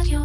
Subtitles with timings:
[0.00, 0.20] רדיו.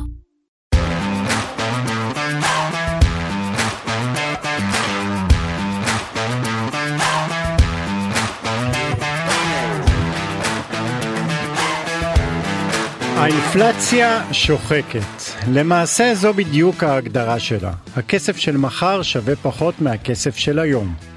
[13.15, 14.99] האינפלציה שוחקת.
[15.47, 17.71] למעשה זו בדיוק ההגדרה שלה.
[17.95, 21.10] הכסף של מחר שווה פחות מהכסף של היום.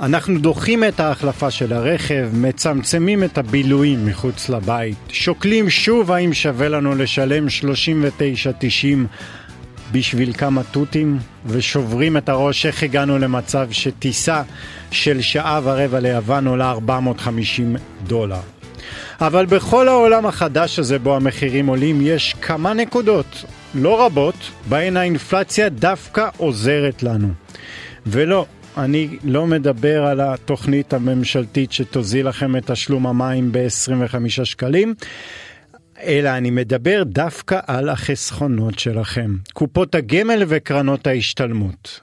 [0.00, 6.68] אנחנו דוחים את ההחלפה של הרכב, מצמצמים את הבילויים מחוץ לבית, שוקלים שוב האם שווה
[6.68, 8.86] לנו לשלם 39.90
[9.92, 14.42] בשביל כמה תותים, ושוברים את הראש איך הגענו למצב שטיסה
[14.90, 17.76] של שעה ורבע ליוון עולה 450
[18.06, 18.40] דולר.
[19.20, 25.68] אבל בכל העולם החדש הזה בו המחירים עולים יש כמה נקודות, לא רבות, בהן האינפלציה
[25.68, 27.28] דווקא עוזרת לנו.
[28.06, 28.46] ולא,
[28.76, 34.94] אני לא מדבר על התוכנית הממשלתית שתוזיל לכם את תשלום המים ב-25 שקלים,
[36.02, 42.00] אלא אני מדבר דווקא על החסכונות שלכם, קופות הגמל וקרנות ההשתלמות.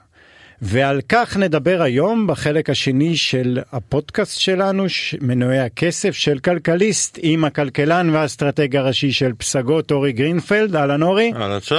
[0.62, 4.84] ועל כך נדבר היום בחלק השני של הפודקאסט שלנו,
[5.20, 10.76] מנועי הכסף של כלכליסט, עם הכלכלן והאסטרטג הראשי של פסגות, אורי גרינפלד.
[10.76, 11.32] אהלן אורי.
[11.36, 11.74] אהלן שי.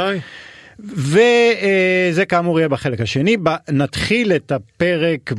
[0.84, 3.38] וזה כאמור יהיה בחלק השני.
[3.70, 5.34] נתחיל את הפרק,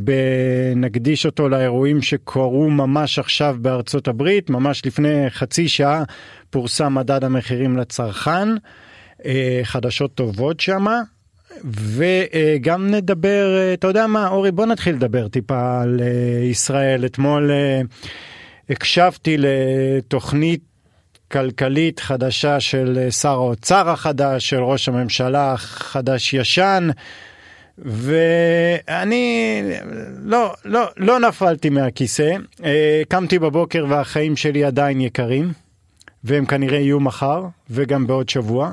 [0.77, 6.03] נקדיש אותו לאירועים שקרו ממש עכשיו בארצות הברית, ממש לפני חצי שעה
[6.51, 8.49] פורסם מדד המחירים לצרכן,
[9.25, 11.01] אה, חדשות טובות שמה.
[11.65, 17.07] וגם נדבר, אתה יודע מה, אורי, בוא נתחיל לדבר טיפה על אה, ישראל.
[17.07, 17.81] אתמול אה,
[18.71, 20.70] הקשבתי לתוכנית
[21.33, 26.89] כלכלית חדשה של אה, שר האוצר החדש, של ראש הממשלה החדש-ישן,
[27.79, 29.63] ואני
[30.23, 32.37] לא, לא, לא נפלתי מהכיסא.
[33.09, 35.53] קמתי בבוקר והחיים שלי עדיין יקרים,
[36.25, 38.73] והם כנראה יהיו מחר וגם בעוד שבוע.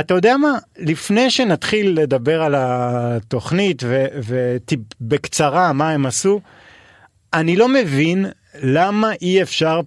[0.00, 0.58] אתה יודע מה?
[0.78, 3.82] לפני שנתחיל לדבר על התוכנית
[4.26, 6.40] ובקצרה מה הם עשו,
[7.34, 8.26] אני לא מבין
[8.62, 9.80] למה אי אפשר,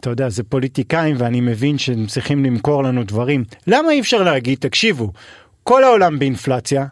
[0.00, 3.44] אתה יודע, זה פוליטיקאים ואני מבין שהם צריכים למכור לנו דברים.
[3.66, 5.12] למה אי אפשר להגיד, תקשיבו,
[5.62, 6.86] כל העולם באינפלציה,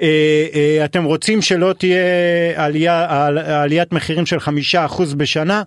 [0.00, 2.00] אה, אה, אתם רוצים שלא תהיה
[2.56, 3.26] עלייה,
[3.62, 5.62] עליית מחירים של חמישה אחוז בשנה?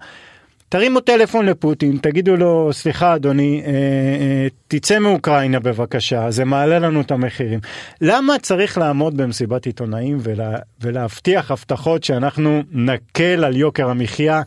[0.74, 7.02] תרימו טלפון לפוטין, תגידו לו, סליחה אדוני, אה, אה, תצא מאוקראינה בבקשה, זה מעלה לנו
[7.02, 7.60] את המחירים.
[8.02, 14.42] למה צריך לעמוד במסיבת עיתונאים ולה, ולהבטיח הבטחות שאנחנו נקל על יוקר המחיה,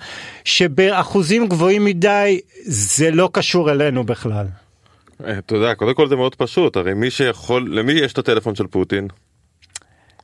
[0.45, 4.47] שבאחוזים גבוהים מדי זה לא קשור אלינו בכלל?
[5.39, 8.67] אתה יודע, קודם כל זה מאוד פשוט, הרי מי שיכול, למי יש את הטלפון של
[8.67, 9.09] פוטין?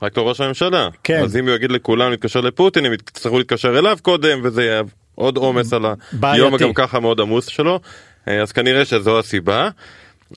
[0.03, 0.89] רק לראש הממשלה.
[1.05, 1.23] כן.
[1.23, 4.81] אז אם הוא יגיד לכולם להתקשר לפוטין, הם יצטרכו להתקשר אליו קודם, וזה
[5.23, 5.85] עוד עומס על
[6.23, 7.81] היום גם ככה מאוד עמוס שלו,
[8.29, 9.69] אה, אז כנראה שזו הסיבה.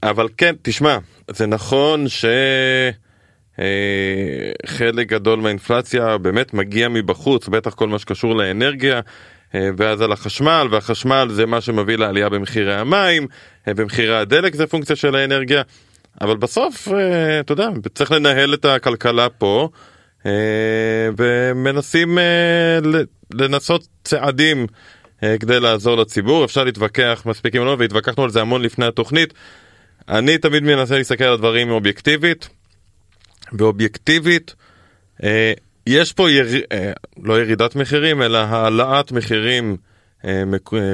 [0.03, 0.97] אבל כן, תשמע,
[1.31, 2.37] זה נכון שחלק
[4.97, 8.99] אה, גדול מהאינפלציה באמת מגיע מבחוץ, בטח כל מה שקשור לאנרגיה.
[9.55, 13.27] אה, ואז על החשמל, והחשמל זה מה שמביא לעלייה במחירי המים,
[13.67, 15.61] במחירי הדלק זה פונקציה של האנרגיה,
[16.21, 16.87] אבל בסוף,
[17.39, 19.69] אתה יודע, צריך לנהל את הכלכלה פה,
[21.17, 22.17] ומנסים
[23.33, 24.67] לנסות צעדים
[25.23, 29.33] אה, כדי לעזור לציבור, אפשר להתווכח מספיק עם לא, והתווכחנו על זה המון לפני התוכנית.
[30.09, 32.49] אני תמיד מנסה להסתכל על הדברים אובייקטיבית,
[33.53, 34.55] ואובייקטיבית
[35.23, 35.53] אה,
[35.87, 36.47] יש פה יר...
[36.71, 36.91] אה,
[37.23, 39.77] לא ירידת מחירים, אלא העלאת מחירים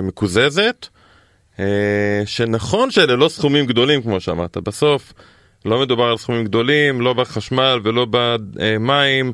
[0.04, 0.88] מקוזזת,
[2.26, 5.14] שנכון שאלה לא סכומים גדולים כמו שאמרת, בסוף
[5.66, 9.34] לא מדובר על סכומים גדולים, לא בחשמל ולא במים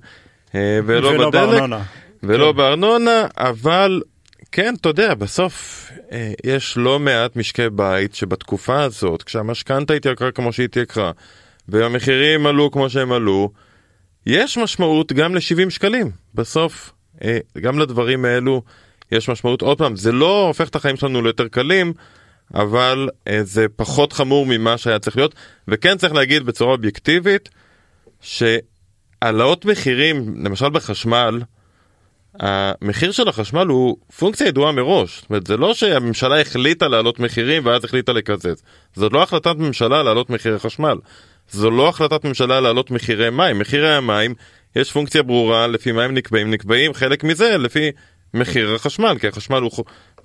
[0.53, 1.33] ולא, ולא בדלק.
[1.33, 1.83] בארנונה.
[2.23, 2.57] ולא כן.
[2.57, 4.01] בארנונה, אבל
[4.51, 10.53] כן, אתה יודע, בסוף אה, יש לא מעט משקי בית שבתקופה הזאת, כשהמשכנתה התייקרה כמו
[10.53, 11.11] שהיא התייקרה,
[11.67, 13.51] והמחירים עלו כמו שהם עלו,
[14.25, 16.11] יש משמעות גם ל-70 שקלים.
[16.35, 18.61] בסוף, אה, גם לדברים האלו
[19.11, 19.61] יש משמעות.
[19.61, 21.93] עוד פעם, זה לא הופך את החיים שלנו ליותר קלים,
[22.53, 25.35] אבל אה, זה פחות חמור ממה שהיה צריך להיות,
[25.67, 27.49] וכן צריך להגיד בצורה אובייקטיבית,
[28.21, 31.41] שהעלאות מחירים, למשל בחשמל,
[32.39, 35.19] המחיר של החשמל הוא פונקציה ידועה מראש.
[35.19, 38.63] זאת אומרת, זה לא שהממשלה החליטה להעלות מחירים ואז החליטה לקזז.
[38.95, 40.97] זאת לא החלטת ממשלה להעלות מחירי חשמל.
[41.51, 43.59] זו לא החלטת ממשלה להעלות מחירי מים.
[43.59, 44.33] מחירי המים,
[44.75, 46.51] יש פונקציה ברורה לפי מה הם נקבעים.
[46.51, 47.91] נקבעים חלק מזה לפי
[48.33, 49.71] מחיר החשמל, כי החשמל הוא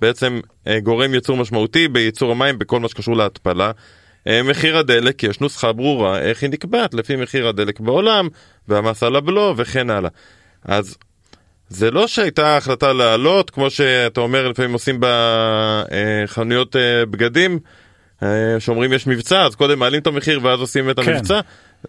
[0.01, 3.71] בעצם אה, גורם ייצור משמעותי בייצור המים בכל מה שקשור להתפלה.
[4.27, 8.27] אה, מחיר הדלק, יש נוסחה ברורה איך היא נקבעת לפי מחיר הדלק בעולם,
[8.67, 10.09] והמס על הבלו וכן הלאה.
[10.65, 10.97] אז
[11.73, 17.59] זה לא שהייתה החלטה לעלות, כמו שאתה אומר, לפעמים עושים בחנויות אה, בגדים,
[18.59, 21.11] שאומרים יש מבצע אז קודם מעלים את המחיר ואז עושים את כן.
[21.13, 21.39] המבצע.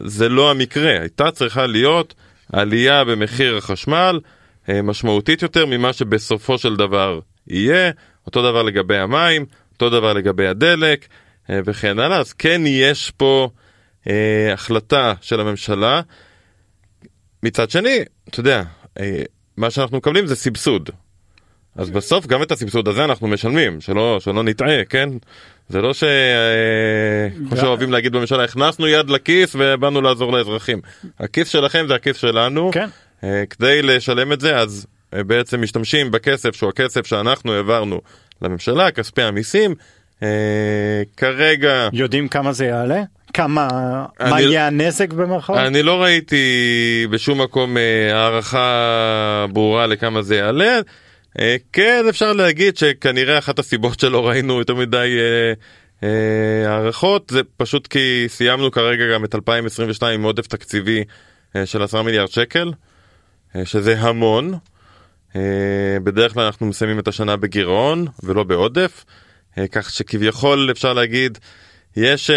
[0.00, 2.14] זה לא המקרה, הייתה צריכה להיות
[2.52, 4.20] עלייה במחיר החשמל
[4.68, 7.90] משמעותית יותר ממה שבסופו של דבר יהיה,
[8.26, 11.06] אותו דבר לגבי המים, אותו דבר לגבי הדלק
[11.48, 13.50] וכן הלאה, אז כן יש פה
[14.08, 16.00] אה, החלטה של הממשלה.
[17.42, 17.98] מצד שני,
[18.28, 18.62] אתה יודע,
[19.00, 19.22] אה,
[19.56, 20.90] מה שאנחנו מקבלים זה סבסוד.
[21.76, 25.08] אז בסוף גם את הסבסוד הזה אנחנו משלמים, שלא, שלא נטעה, כן?
[25.68, 26.04] זה לא ש...
[27.48, 30.80] כמו שאוהבים להגיד בממשלה, הכנסנו יד לכיס ובאנו לעזור לאזרחים.
[31.20, 32.70] הכיס שלכם זה הכיס שלנו.
[32.72, 32.88] כן.
[33.50, 38.00] כדי לשלם את זה, אז בעצם משתמשים בכסף שהוא הכסף שאנחנו העברנו
[38.42, 39.74] לממשלה, כספי המיסים.
[41.16, 41.88] כרגע...
[41.92, 43.02] יודעים כמה זה יעלה?
[43.34, 43.68] כמה,
[44.20, 45.58] מה יהיה הנזק במרכאות?
[45.58, 50.80] אני לא ראיתי בשום מקום אה, הערכה ברורה לכמה זה יעלה.
[51.40, 55.16] אה, כן, אפשר להגיד שכנראה אחת הסיבות שלא ראינו יותר מדי
[56.02, 61.04] אה, הערכות זה פשוט כי סיימנו כרגע גם את 2022 עם עודף תקציבי
[61.64, 62.72] של 10 מיליארד שקל,
[63.64, 64.54] שזה המון.
[66.04, 69.04] בדרך כלל אנחנו מסיימים את השנה בגירעון ולא בעודף,
[69.72, 71.38] כך שכביכול אפשר להגיד
[71.96, 72.34] יש uh,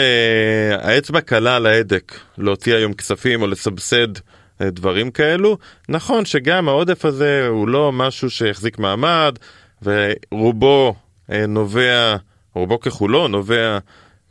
[0.85, 4.19] האצבע קלה על ההדק להוציא היום כספים או לסבסד uh,
[4.61, 5.57] דברים כאלו.
[5.89, 9.39] נכון שגם העודף הזה הוא לא משהו שיחזיק מעמד
[9.83, 10.95] ורובו
[11.29, 12.15] uh, נובע,
[12.55, 13.77] רובו ככולו נובע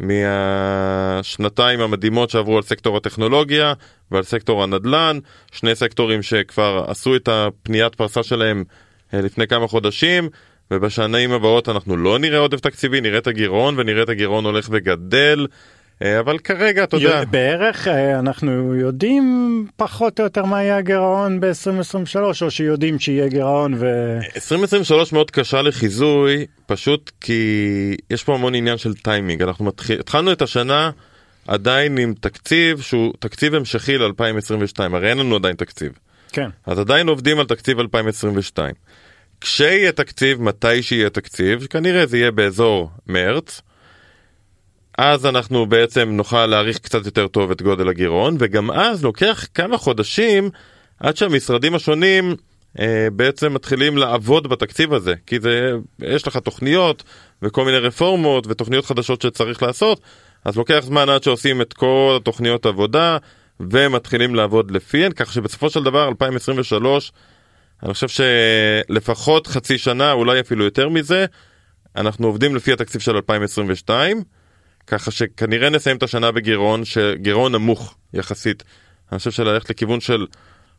[0.01, 3.73] מהשנתיים המדהימות שעברו על סקטור הטכנולוגיה
[4.11, 5.19] ועל סקטור הנדל"ן,
[5.53, 8.65] שני סקטורים שכבר עשו את הפניית פרסה שלהם
[9.13, 10.29] לפני כמה חודשים
[10.71, 15.47] ובשנים הבאות אנחנו לא נראה עודף תקציבי, נראה את הגירעון ונראה את הגירעון הולך וגדל.
[16.03, 21.41] אה, אבל כרגע אתה יודע בערך אה, אנחנו יודעים פחות או יותר מה יהיה הגירעון
[21.41, 23.87] ב-2023 או שיודעים שיהיה גירעון ו...
[24.37, 30.33] 2023 מאוד קשה לחיזוי פשוט כי יש פה המון עניין של טיימינג אנחנו מתחיל התחלנו
[30.33, 30.91] את השנה
[31.49, 35.93] עדיין עם תקציב שהוא תקציב המשכי ל-2022 הרי אין לנו עדיין תקציב.
[36.33, 36.49] כן.
[36.67, 38.75] אז עדיין עובדים על תקציב 2022.
[39.41, 43.61] כשיהיה תקציב, מתי שיהיה תקציב, כנראה זה יהיה באזור מרץ,
[44.99, 49.79] אז אנחנו בעצם נוכל להעריך קצת יותר טוב את גודל הגירעון, וגם אז לוקח כמה
[49.79, 50.51] חודשים
[51.01, 52.37] עד שהמשרדים השונים
[52.81, 57.03] אה, בעצם מתחילים לעבוד בתקציב הזה, כי זה, יש לך תוכניות
[57.43, 60.01] וכל מיני רפורמות ותוכניות חדשות שצריך לעשות,
[60.45, 63.19] אז לוקח זמן עד שעושים את כל התוכניות עבודה
[63.61, 67.13] ומתחילים לעבוד לפיהן, כך שבסופו של דבר 2023
[67.83, 71.27] אני חושב שלפחות חצי שנה, אולי אפילו יותר מזה,
[71.97, 74.23] אנחנו עובדים לפי התקציב של 2022,
[74.87, 76.83] ככה שכנראה נסיים את השנה בגירעון,
[77.15, 78.63] גירעון נמוך יחסית.
[79.13, 80.27] אני חושב שללכת לכיוון של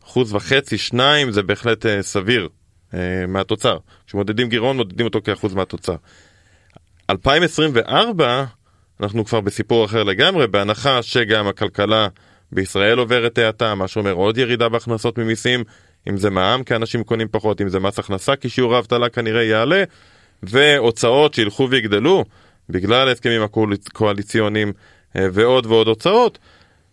[0.04, 2.50] אחוז וחצי, שניים, זה בהחלט uh, סביר
[2.92, 2.96] uh,
[3.28, 3.78] מהתוצר.
[4.08, 5.96] כשמודדים גירעון, מודדים אותו כאחוז מהתוצר.
[7.10, 8.46] 2024,
[9.02, 12.08] אנחנו כבר בסיפור אחר לגמרי, בהנחה שגם הכלכלה
[12.52, 15.64] בישראל עוברת האטה, מה שאומר עוד ירידה בהכנסות ממיסים,
[16.09, 19.44] אם זה מע"מ כי אנשים קונים פחות, אם זה מס הכנסה כי שיעור האבטלה כנראה
[19.44, 19.83] יעלה,
[20.44, 22.25] והוצאות שילכו ויגדלו
[22.69, 24.74] בגלל ההסכמים הקואליציוניים
[25.15, 26.39] אה, ועוד ועוד הוצאות,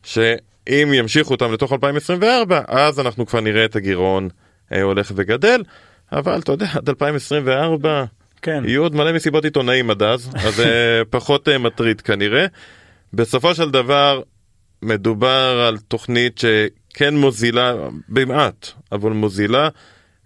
[0.03, 4.29] שאם ימשיכו אותם לתוך 2024, אז אנחנו כבר נראה את הגירעון
[4.73, 5.63] אה, הולך וגדל,
[6.13, 8.05] אבל אתה יודע, עד 2024
[8.43, 8.63] כן.
[8.67, 10.65] יהיו עוד מלא מסיבות עיתונאים עד אז, אז זה
[10.99, 12.47] אה, פחות מטריד כנראה.
[13.13, 14.23] בסופו של דבר
[14.83, 16.45] מדובר על תוכנית ש...
[16.95, 17.75] כן מוזילה
[18.09, 19.69] במעט, אבל מוזילה.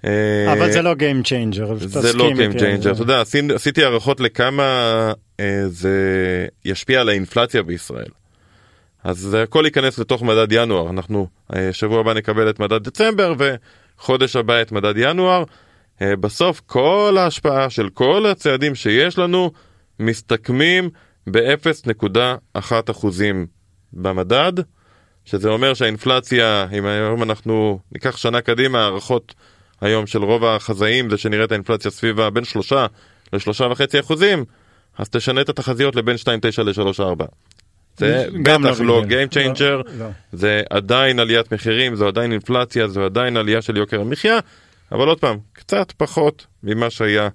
[0.04, 3.22] אה, אבל זה לא Game Changer, זה לא Game Changer, אתה יודע,
[3.54, 4.62] עשיתי הערכות לכמה
[5.40, 5.96] אה, זה
[6.64, 8.10] ישפיע על האינפלציה בישראל.
[9.04, 13.34] אז זה הכל ייכנס לתוך מדד ינואר, אנחנו אה, שבוע הבא נקבל את מדד דצמבר
[13.38, 15.44] וחודש הבא את מדד ינואר.
[16.02, 19.50] בסוף כל ההשפעה של כל הצעדים שיש לנו
[20.00, 20.90] מסתכמים
[21.30, 23.06] ב-0.1%
[23.92, 24.52] במדד.
[25.30, 29.35] שזה אומר שהאינפלציה, אם היום אנחנו ניקח שנה קדימה, הערכות
[29.80, 32.87] היום של רוב החזאים זה שנראה את האינפלציה סביבה בין שלושה
[33.32, 34.44] לשלושה וחצי אחוזים,
[34.99, 37.25] אז תשנה את התחזיות לבין 2.9 ל-3.4.
[37.97, 40.06] זה בטח לא Game Changer, לא, לא.
[40.32, 44.38] זה עדיין עליית מחירים, זו עדיין אינפלציה, זו עדיין עלייה של יוקר המחיה,
[44.92, 47.28] אבל עוד פעם, קצת פחות ממה שהיה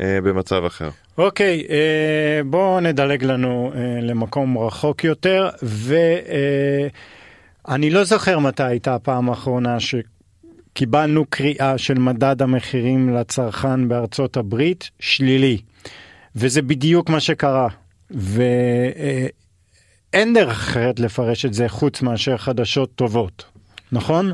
[0.00, 0.88] אה, במצב אחר.
[1.18, 5.94] אוקיי, אה, בואו נדלג לנו אה, למקום רחוק יותר, ו...
[6.28, 6.88] אה,
[7.68, 14.90] אני לא זוכר מתי הייתה הפעם האחרונה שקיבלנו קריאה של מדד המחירים לצרכן בארצות הברית
[15.00, 15.58] שלילי.
[16.36, 17.68] וזה בדיוק מה שקרה.
[18.10, 19.32] ואין
[20.34, 23.44] דרך אחרת לפרש את זה חוץ מאשר חדשות טובות,
[23.92, 24.32] נכון?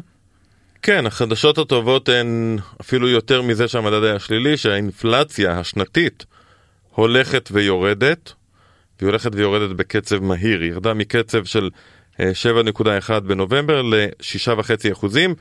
[0.82, 6.24] כן, החדשות הטובות הן אפילו יותר מזה שהמדד היה שלילי, שהאינפלציה השנתית
[6.94, 8.32] הולכת ויורדת,
[9.00, 11.70] והיא הולכת ויורדת בקצב מהיר, היא ירדה מקצב של
[12.20, 15.34] 7.1 בנובמבר ל-6.5 אחוזים.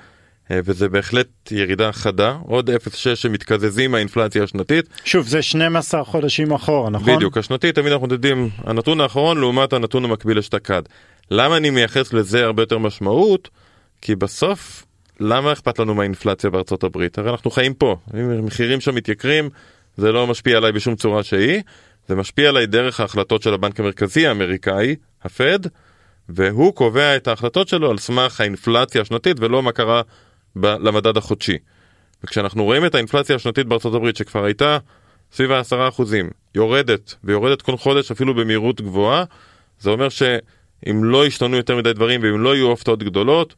[0.52, 4.86] אה, וזה בהחלט ירידה חדה, עוד 0.6 שמתקזזים מהאינפלציה השנתית.
[5.06, 7.16] שוב, זה 12 חודשים אחורה, נכון?
[7.16, 10.82] בדיוק, השנתית תמיד אנחנו יודעים, הנתון האחרון לעומת הנתון המקביל אשתקד.
[11.32, 13.50] למה אני מייחס לזה הרבה יותר משמעות?
[14.02, 14.86] כי בסוף,
[15.20, 17.18] למה אכפת לנו מהאינפלציה בארצות הברית?
[17.18, 19.50] הרי אנחנו חיים פה, אם מחירים שם מתייקרים,
[19.98, 21.62] זה לא משפיע עליי בשום צורה שהיא,
[22.08, 25.60] זה משפיע עליי דרך ההחלטות של הבנק המרכזי האמריקאי, הפד,
[26.30, 30.02] והוא קובע את ההחלטות שלו על סמך האינפלציה השנתית ולא מה קרה
[30.56, 31.58] ב- למדד החודשי.
[32.24, 34.78] וכשאנחנו רואים את האינפלציה השנתית בארצות הברית שכבר הייתה
[35.32, 36.02] סביב ה-10%,
[36.56, 39.24] יורדת ויורדת כל חודש אפילו במהירות גבוהה,
[39.80, 43.56] זה אומר שאם לא ישתנו יותר מדי דברים ואם לא יהיו הפתעות גדולות,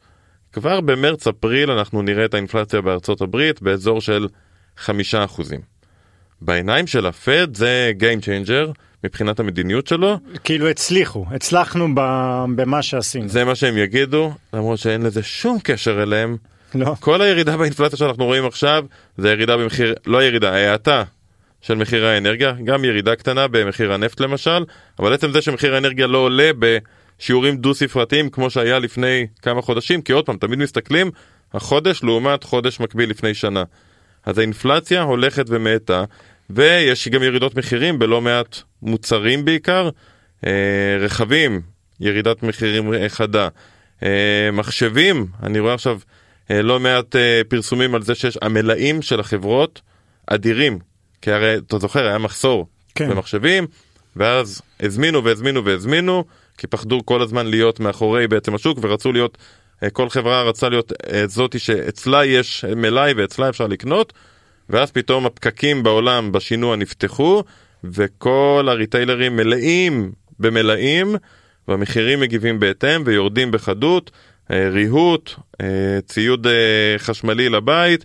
[0.52, 4.28] כבר במרץ-אפריל אנחנו נראה את האינפלציה בארצות הברית באזור של
[4.86, 4.90] 5%.
[6.40, 8.72] בעיניים של הפד זה Game Changer
[9.04, 10.18] מבחינת המדיניות שלו.
[10.44, 11.94] כאילו הצליחו, הצלחנו
[12.56, 13.28] במה שעשינו.
[13.28, 16.36] זה מה שהם יגידו, למרות שאין לזה שום קשר אליהם.
[16.74, 16.94] לא.
[17.00, 18.84] כל הירידה באינפלציה שאנחנו רואים עכשיו
[19.18, 21.02] זה ירידה במחיר, לא ירידה, ההאטה
[21.60, 24.64] של מחיר האנרגיה, גם ירידה קטנה במחיר הנפט למשל,
[24.98, 30.02] אבל עצם זה שמחיר האנרגיה לא עולה בשיעורים דו ספרתיים כמו שהיה לפני כמה חודשים,
[30.02, 31.10] כי עוד פעם, תמיד מסתכלים
[31.54, 33.62] החודש לעומת חודש מקביל לפני שנה.
[34.26, 36.04] אז האינפלציה הולכת ומאטה,
[36.50, 39.88] ויש גם ירידות מחירים בלא מעט מוצרים בעיקר,
[40.46, 41.60] אה, רכבים,
[42.00, 43.48] ירידת מחירים חדה,
[44.02, 45.98] אה, מחשבים, אני רואה עכשיו
[46.50, 47.16] אה, לא מעט
[47.48, 49.80] פרסומים על זה שיש המלאים של החברות
[50.26, 50.78] אדירים,
[51.22, 53.10] כי הרי אתה זוכר היה מחסור כן.
[53.10, 53.66] במחשבים,
[54.16, 56.24] ואז הזמינו והזמינו והזמינו,
[56.58, 59.38] כי פחדו כל הזמן להיות מאחורי בעצם השוק ורצו להיות,
[59.92, 60.92] כל חברה רצה להיות
[61.26, 64.12] זאתי שאצלה יש מלאי ואצלה אפשר לקנות,
[64.70, 67.42] ואז פתאום הפקקים בעולם בשינוע נפתחו,
[67.84, 71.16] וכל הריטיילרים מלאים במלאים,
[71.68, 74.10] והמחירים מגיבים בהתאם ויורדים בחדות.
[74.50, 78.04] אה, ריהוט, אה, ציוד אה, חשמלי לבית,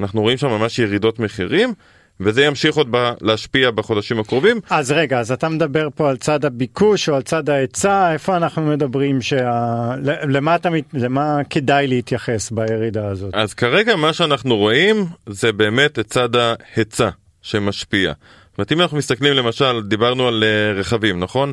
[0.00, 1.74] אנחנו רואים שם ממש ירידות מחירים.
[2.20, 4.60] וזה ימשיך עוד ב- להשפיע בחודשים הקרובים.
[4.70, 8.62] אז רגע, אז אתה מדבר פה על צד הביקוש או על צד ההיצע, איפה אנחנו
[8.62, 9.94] מדברים, שה...
[10.02, 10.68] למה, אתה...
[10.94, 13.34] למה כדאי להתייחס בירידה הזאת?
[13.34, 17.08] אז כרגע מה שאנחנו רואים זה באמת את צד ההיצע
[17.42, 18.12] שמשפיע.
[18.50, 20.44] זאת אומרת, אם אנחנו מסתכלים למשל, דיברנו על
[20.76, 21.52] רכבים, נכון?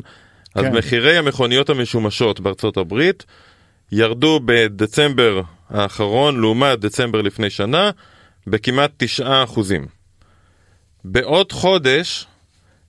[0.54, 0.66] כן.
[0.66, 3.24] אז מחירי המכוניות המשומשות בארצות הברית
[3.92, 7.90] ירדו בדצמבר האחרון לעומת דצמבר לפני שנה
[8.46, 9.24] בכמעט 9%.
[11.08, 12.26] בעוד חודש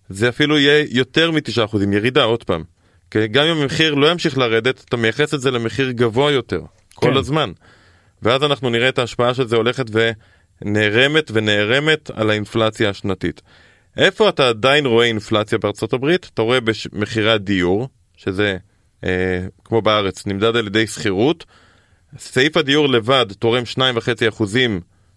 [0.09, 2.63] זה אפילו יהיה יותר מ-9%, ירידה עוד פעם.
[3.11, 6.61] כי גם אם המחיר לא ימשיך לרדת, אתה מייחס את זה למחיר גבוה יותר,
[6.95, 7.17] כל כן.
[7.17, 7.51] הזמן.
[8.21, 9.85] ואז אנחנו נראה את ההשפעה של זה הולכת
[10.61, 13.41] ונערמת ונערמת על האינפלציה השנתית.
[13.97, 16.29] איפה אתה עדיין רואה אינפלציה בארצות הברית?
[16.33, 16.59] אתה רואה
[16.93, 18.57] במחירי הדיור, שזה
[19.03, 21.45] אה, כמו בארץ, נמדד על ידי שכירות.
[22.17, 23.63] סעיף הדיור לבד תורם
[24.39, 24.43] 2.5%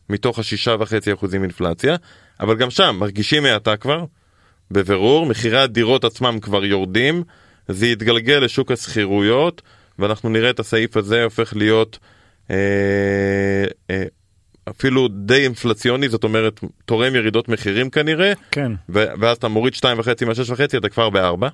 [0.09, 1.97] מתוך ה-6.5% אינפלציה,
[2.41, 4.05] אבל גם שם מרגישים האטה כבר,
[4.71, 7.23] בבירור, מחירי הדירות עצמם כבר יורדים,
[7.69, 9.63] זה יתגלגל לשוק השכירויות,
[9.99, 11.99] ואנחנו נראה את הסעיף הזה הופך להיות
[12.51, 12.57] אה,
[13.91, 14.03] אה,
[14.71, 18.73] אפילו די אינפלציוני, זאת אומרת, תורם ירידות מחירים כנראה, כן.
[18.89, 19.85] ואז אתה מוריד 2.5
[20.27, 21.47] מה-6.5, אתה כבר ב-4.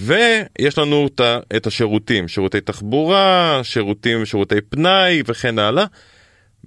[0.00, 1.08] ויש לנו
[1.56, 5.84] את השירותים, שירותי תחבורה, שירותים, שירותי פנאי וכן הלאה.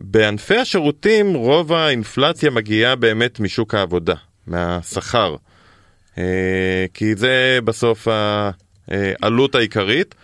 [0.01, 4.15] בענפי השירותים רוב האינפלציה מגיעה באמת משוק העבודה,
[4.47, 5.35] מהשכר.
[6.17, 8.07] אה, כי זה בסוף
[8.87, 10.15] העלות העיקרית,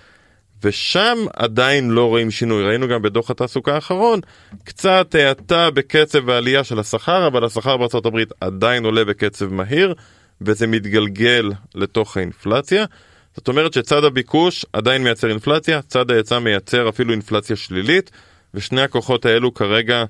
[0.63, 2.63] ושם עדיין לא רואים שינוי.
[2.63, 4.19] ראינו גם בדוח התעסוקה האחרון,
[4.63, 9.93] קצת האטה בקצב העלייה של השכר, אבל השכר בארה"ב עדיין עולה בקצב מהיר.
[10.41, 12.85] וזה מתגלגל לתוך האינפלציה.
[13.35, 18.11] זאת אומרת שצד הביקוש עדיין מייצר אינפלציה, צד ההיצע מייצר אפילו אינפלציה שלילית,
[18.55, 20.03] ושני הכוחות האלו כרגע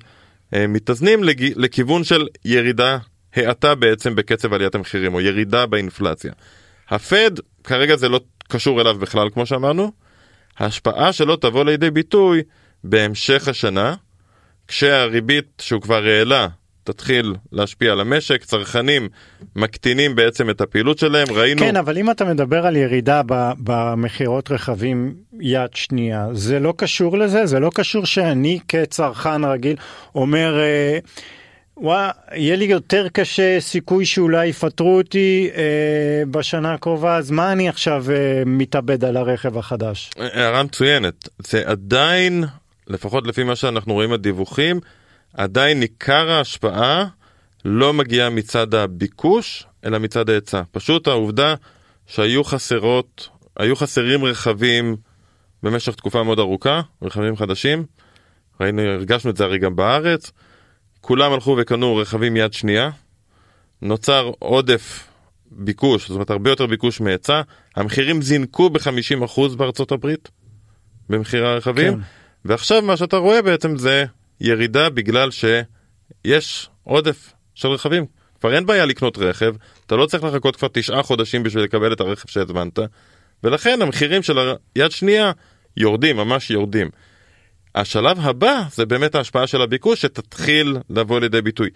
[0.54, 1.52] אה, מתאזנים לג...
[1.56, 2.98] לכיוון של ירידה,
[3.36, 6.32] האטה בעצם בקצב עליית המחירים, או ירידה באינפלציה.
[6.90, 7.32] הפד,
[7.64, 9.92] כרגע זה לא קשור אליו בכלל, כמו שאמרנו.
[10.58, 12.42] ההשפעה שלו תבוא לידי ביטוי
[12.84, 13.96] בהמשך השנה,
[14.68, 16.48] כשהריבית שהוא כבר העלה
[16.86, 19.10] תתחיל להשפיע על המשק, צרכנים
[19.56, 21.62] מקטינים בעצם את הפעילות שלהם, ראינו...
[21.62, 23.22] כן, אבל אם אתה מדבר על ירידה
[23.60, 27.46] במכירות רכבים יד שנייה, זה לא קשור לזה?
[27.46, 29.76] זה לא קשור שאני כצרכן רגיל
[30.16, 30.60] אומר...
[30.60, 31.00] אה,
[31.78, 37.70] וואה, יהיה לי יותר קשה, סיכוי שאולי יפטרו אותי אה, בשנה הקרובה, אז מה אני
[37.70, 40.12] עכשיו אה, מתאבד על הרכב החדש?
[40.18, 42.44] הערה מצוינת, זה עדיין,
[42.88, 44.80] לפחות לפי מה שאנחנו רואים בדיווחים,
[45.38, 47.06] עדיין עיקר ההשפעה
[47.66, 50.62] לא מגיעה מצד הביקוש, אלא מצד ההיצע.
[50.72, 51.56] פשוט העובדה
[52.08, 54.96] שהיו חסרות, היו חסרים רכבים
[55.64, 57.86] במשך תקופה מאוד ארוכה, רכבים חדשים.
[58.62, 60.32] ראינו, הרגשנו את זה הרי גם בארץ.
[61.02, 62.90] כולם הלכו וקנו רכבים יד שנייה.
[63.82, 65.08] נוצר עודף
[65.52, 67.42] ביקוש, זאת אומרת הרבה יותר ביקוש מהיצע.
[67.76, 70.30] המחירים זינקו ב-50% בארצות הברית
[71.10, 71.94] במחירי הרכבים.
[71.94, 72.00] כן.
[72.46, 74.06] ועכשיו מה שאתה רואה בעצם זה
[74.42, 78.06] ירידה בגלל שיש עודף של רכבים.
[78.40, 82.00] כבר אין בעיה לקנות רכב, אתה לא צריך לחכות כבר תשעה חודשים בשביל לקבל את
[82.00, 82.80] הרכב שהזמנת,
[83.44, 84.38] ולכן המחירים של
[84.76, 85.32] היד שנייה
[85.78, 86.90] יורדים, ממש יורדים.
[87.76, 91.70] השלב הבא זה באמת ההשפעה של הביקוש שתתחיל לבוא לידי ביטוי.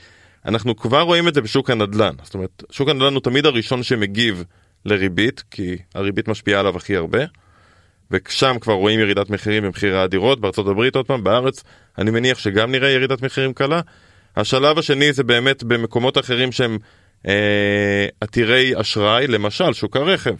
[0.45, 4.43] אנחנו כבר רואים את זה בשוק הנדל"ן, זאת אומרת, שוק הנדל"ן הוא תמיד הראשון שמגיב
[4.85, 7.19] לריבית, כי הריבית משפיעה עליו הכי הרבה,
[8.11, 11.63] ושם כבר רואים ירידת מחירים במחירי הדירות, בארצות הברית עוד פעם, בארץ,
[11.97, 13.81] אני מניח שגם נראה ירידת מחירים קלה.
[14.37, 16.77] השלב השני זה באמת במקומות אחרים שהם
[17.27, 20.35] אה, עתירי אשראי, למשל שוק הרכב.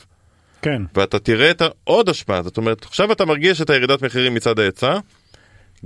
[0.62, 0.82] כן.
[0.96, 4.98] ואתה תראה את העוד השפעה, זאת אומרת, עכשיו אתה מרגיש את הירידת מחירים מצד ההיצע,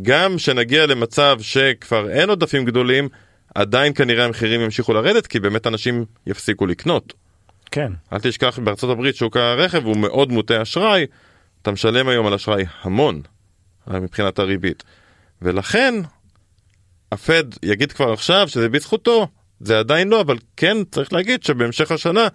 [0.02, 3.10] גם שנגיע למצב שכבר אין עודפים גדולים,
[3.56, 7.14] עדיין כנראה המחירים ימשיכו לרדת, כי באמת אנשים יפסיקו לקנות.
[7.72, 7.92] כן.
[8.14, 11.06] אל תשכח, בארצות הברית שוק הרכב הוא מאוד מוטה אשראי,
[11.64, 13.22] אתה משלם היום על אשראי המון
[13.88, 14.84] מבחינת הריבית.
[15.42, 15.96] ולכן,
[17.12, 19.28] הפד יגיד כבר עכשיו שזה בזכותו,
[19.60, 22.28] זה עדיין לא, אבל כן צריך להגיד שבהמשך השנה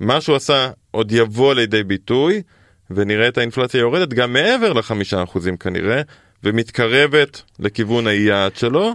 [0.00, 2.42] מה שהוא עשה עוד יבוא לידי ביטוי,
[2.90, 6.02] ונראה את האינפלציה יורדת גם מעבר לחמישה אחוזים כנראה,
[6.44, 8.94] ומתקרבת לכיוון היעד שלו.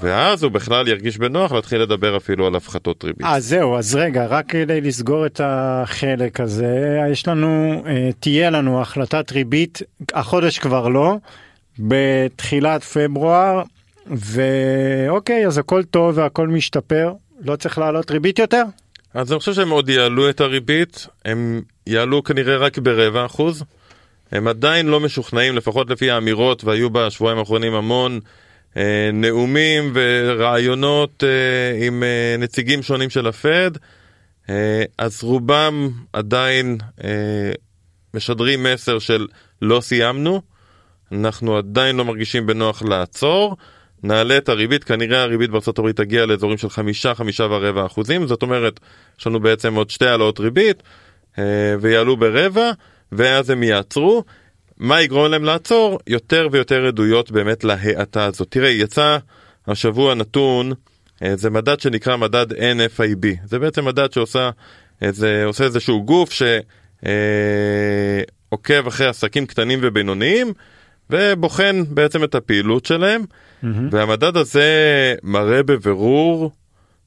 [0.00, 3.26] ואז הוא בכלל ירגיש בנוח להתחיל לדבר אפילו על הפחתות ריבית.
[3.26, 8.80] אה זהו, אז רגע, רק כדי לסגור את החלק הזה, יש לנו, אה, תהיה לנו
[8.80, 9.82] החלטת ריבית,
[10.14, 11.16] החודש כבר לא,
[11.78, 13.62] בתחילת פברואר,
[14.06, 17.12] ואוקיי, אז הכל טוב והכל משתפר,
[17.44, 18.62] לא צריך לעלות ריבית יותר?
[19.14, 23.64] אז אני חושב שהם עוד יעלו את הריבית, הם יעלו כנראה רק ברבע אחוז.
[24.32, 28.20] הם עדיין לא משוכנעים, לפחות לפי האמירות, והיו בשבועיים האחרונים המון
[29.12, 33.70] נאומים ורעיונות אה, עם אה, נציגים שונים של הפד,
[34.50, 37.52] אה, אז רובם עדיין אה,
[38.14, 39.26] משדרים מסר של
[39.62, 40.42] לא סיימנו,
[41.12, 43.56] אנחנו עדיין לא מרגישים בנוח לעצור.
[44.02, 48.80] נעלה את הריבית, כנראה הריבית הברית תגיע לאזורים של חמישה, חמישה ורבע אחוזים, זאת אומרת,
[49.20, 50.82] יש לנו בעצם עוד שתי העלאות ריבית,
[51.38, 51.44] אה,
[51.80, 52.70] ויעלו ברבע,
[53.12, 54.24] ואז הם יעצרו.
[54.78, 55.98] מה יגרום להם לעצור?
[56.06, 58.46] יותר ויותר עדויות באמת להאטה הזאת.
[58.50, 59.18] תראה, יצא
[59.66, 60.72] השבוע נתון,
[61.22, 64.50] אה, זה מדד שנקרא מדד NFIB, זה בעצם מדד שעושה
[65.02, 67.04] איזה, עושה איזשהו גוף שעוקב
[68.70, 70.52] אה, אחרי עסקים קטנים ובינוניים,
[71.10, 73.66] ובוחן בעצם את הפעילות שלהם, mm-hmm.
[73.90, 76.50] והמדד הזה מראה בבירור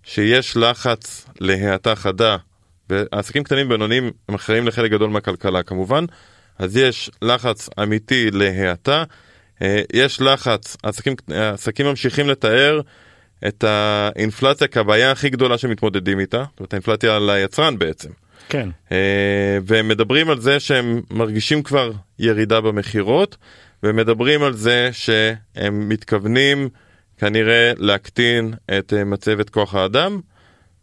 [0.03, 2.37] שיש לחץ להאטה חדה,
[2.89, 6.05] ועסקים קטנים ובינוניים הם אחראים לחלק גדול מהכלכלה כמובן,
[6.61, 9.03] אז יש לחץ אמיתי להאטה,
[9.61, 12.81] אה, יש לחץ, עסקים, עסקים ממשיכים לתאר
[13.47, 18.09] את האינפלציה כבעיה הכי גדולה שמתמודדים איתה, זאת אומרת האינפלציה על היצרן בעצם.
[18.49, 18.69] כן.
[18.91, 23.37] אה, והם מדברים על זה שהם מרגישים כבר ירידה במכירות,
[23.83, 26.69] ומדברים על זה שהם מתכוונים
[27.17, 30.19] כנראה להקטין את אה, מצבת כוח האדם,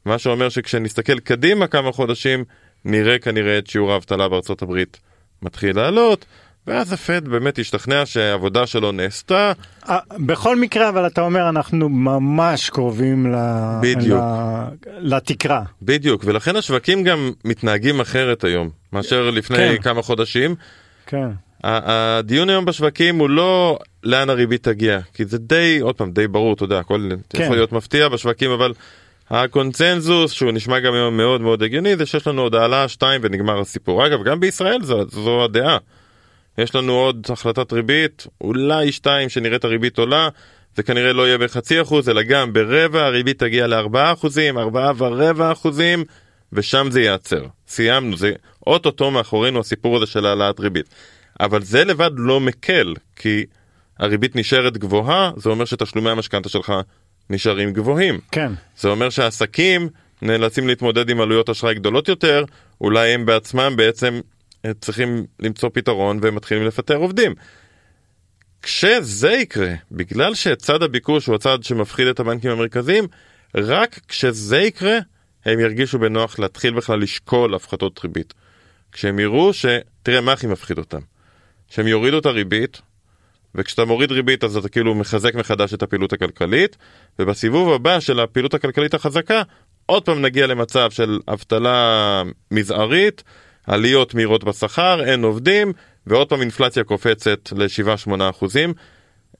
[0.04, 2.44] מה שאומר שכשנסתכל קדימה כמה חודשים,
[2.84, 5.00] נראה כנראה את שיעור האבטלה בארצות הברית
[5.42, 6.24] מתחיל לעלות,
[6.66, 9.52] ואז הפד באמת השתכנע שהעבודה שלו נעשתה.
[10.26, 13.36] בכל מקרה, אבל אתה אומר, אנחנו ממש קרובים ל...
[13.82, 14.20] בדיוק.
[14.20, 15.16] ל...
[15.16, 15.62] לתקרה.
[15.82, 19.82] בדיוק, ולכן השווקים גם מתנהגים אחרת היום, מאשר לפני כן.
[19.82, 20.54] כמה חודשים.
[21.06, 21.28] כן.
[21.64, 26.54] הדיון היום בשווקים הוא לא לאן הריבית תגיע, כי זה די, עוד פעם, די ברור,
[26.54, 27.42] אתה יודע, הכל כן.
[27.42, 28.72] יכול להיות מפתיע בשווקים, אבל
[29.30, 33.60] הקונצנזוס, שהוא נשמע גם היום מאוד מאוד הגיוני, זה שיש לנו עוד העלאה 2 ונגמר
[33.60, 34.06] הסיפור.
[34.06, 35.78] אגב, גם בישראל זו, זו הדעה.
[36.58, 40.28] יש לנו עוד החלטת ריבית, אולי 2 שנראית הריבית עולה,
[40.76, 45.52] זה כנראה לא יהיה בחצי אחוז, אלא גם ברבע, הריבית תגיע ל-4 אחוזים, 4 ורבע
[45.52, 46.04] אחוזים,
[46.52, 47.46] ושם זה ייעצר.
[47.68, 48.32] סיימנו, זה
[48.66, 50.86] אוטוטו מאחורינו הסיפור הזה של העלאת ריבית.
[51.40, 53.44] אבל זה לבד לא מקל, כי
[53.98, 56.72] הריבית נשארת גבוהה, זה אומר שתשלומי המשכנתה שלך
[57.30, 58.20] נשארים גבוהים.
[58.32, 58.52] כן.
[58.76, 59.88] זה אומר שהעסקים
[60.22, 62.44] נאלצים להתמודד עם עלויות אשראי גדולות יותר,
[62.80, 64.20] אולי הם בעצמם בעצם
[64.64, 67.34] אה, צריכים למצוא פתרון והם מתחילים לפטר עובדים.
[68.62, 73.04] כשזה יקרה, בגלל שצד הביקוש הוא הצד שמפחיד את הבנקים המרכזיים,
[73.54, 74.98] רק כשזה יקרה,
[75.44, 78.34] הם ירגישו בנוח להתחיל בכלל לשקול הפחתות ריבית.
[78.92, 79.66] כשהם יראו ש...
[80.02, 81.00] תראה מה הכי מפחיד אותם.
[81.68, 82.80] שהם יורידו את הריבית,
[83.54, 86.76] וכשאתה מוריד ריבית אז אתה כאילו מחזק מחדש את הפעילות הכלכלית,
[87.18, 89.42] ובסיבוב הבא של הפעילות הכלכלית החזקה,
[89.86, 93.22] עוד פעם נגיע למצב של אבטלה מזערית,
[93.66, 95.72] עליות מהירות בשכר, אין עובדים,
[96.06, 98.72] ועוד פעם אינפלציה קופצת ל-7-8 אחוזים.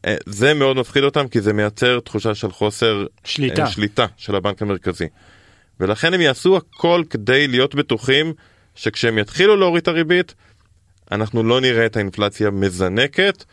[0.07, 4.63] אה, זה מאוד מפחיד אותם כי זה מייצר תחושה של חוסר שליטה, שליטה של הבנק
[4.63, 5.07] המרכזי.
[5.81, 8.33] ולכן הם יעשו הכל כדי להיות בטוחים
[8.75, 10.35] שכשהם יתחילו להוריד את הריבית,
[11.13, 13.45] אנחנו לא נראה את האינפלציה מזנקת,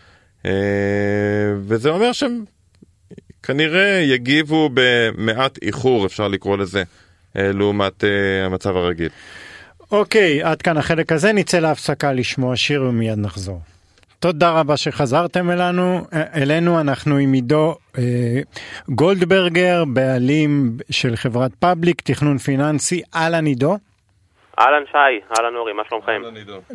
[1.68, 2.44] וזה אומר שהם
[3.44, 6.84] כנראה יגיבו במעט איחור, אפשר לקרוא לזה,
[7.38, 9.10] אה, לעומת אה, המצב הרגיל.
[9.92, 13.62] אוקיי, עד כאן החלק הזה, נצא להפסקה לשמוע שיר ומיד נחזור.
[14.20, 18.04] תודה רבה שחזרתם אלינו, אה, אלינו, אנחנו עם עידו אה,
[18.90, 23.78] גולדברגר, בעלים של חברת פאבליק, תכנון פיננסי, אהלן עידו.
[24.60, 24.98] אהלן שי,
[25.38, 26.22] אהלן אורי, מה שלומכם?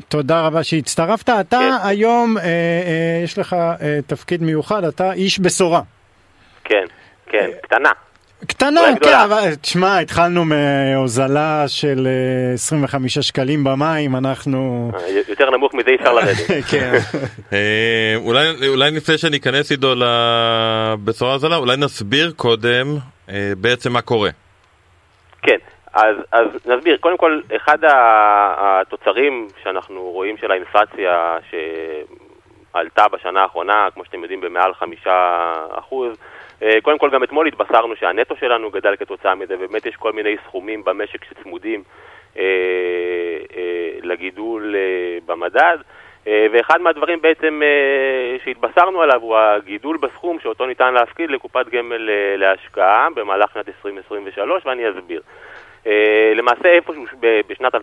[0.08, 1.28] תודה רבה שהצטרפת.
[1.28, 1.88] אתה כן.
[1.88, 5.80] היום, אה, אה, יש לך אה, תפקיד מיוחד, אתה איש בשורה.
[6.64, 6.84] כן,
[7.26, 7.90] כן, קטנה.
[8.46, 12.08] קטנה, כן, אבל תשמע, התחלנו מהוזלה של
[12.54, 14.90] 25 אה, שקלים במים, אנחנו...
[14.94, 16.64] אה, יותר נמוך מזה אי אפשר לרדת.
[16.70, 16.98] כן.
[17.52, 18.14] אה,
[18.68, 22.96] אולי לפני שניכנס איתו לבשורה הזולה, אולי נסביר קודם
[23.56, 24.30] בעצם מה קורה.
[25.42, 25.56] כן,
[25.92, 26.96] אז, אז נסביר.
[26.96, 34.74] קודם כל, אחד התוצרים שאנחנו רואים של האינפלציה שעלתה בשנה האחרונה, כמו שאתם יודעים, במעל
[34.74, 36.18] חמישה אחוז,
[36.62, 40.36] אה, קודם כל גם אתמול התבשרנו שהנטו שלנו גדל כתוצאה מזה, ובאמת יש כל מיני
[40.44, 41.82] סכומים במשק שצמודים
[42.38, 42.42] אה,
[43.56, 45.78] אה, לגידול אה, במדד.
[46.26, 52.10] אה, ואחד מהדברים בעצם אה, שהתבשרנו עליו הוא הגידול בסכום שאותו ניתן להפקיד לקופת גמל
[52.36, 55.22] להשקעה במהלך שנת 2023, ואני אסביר.
[55.86, 57.04] אה, למעשה איפשהו
[57.46, 57.78] בשנת 2016-2017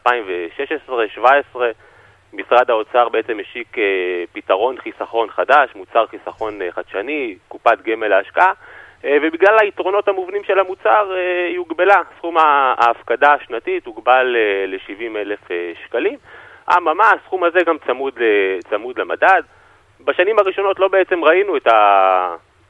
[2.33, 8.53] משרד האוצר בעצם השיק אה, פתרון חיסכון חדש, מוצר חיסכון אה, חדשני, קופת גמל להשקעה,
[9.03, 11.12] ובגלל היתרונות המובנים של המוצר
[11.49, 12.01] היא הוגבלה.
[12.17, 14.36] סכום ההפקדה השנתית הוגבל
[14.67, 15.39] ל-70 אלף
[15.86, 16.17] שקלים.
[16.77, 18.13] אממה, הסכום הזה גם צמוד,
[18.69, 19.41] צמוד למדד.
[20.01, 21.67] בשנים הראשונות לא בעצם ראינו את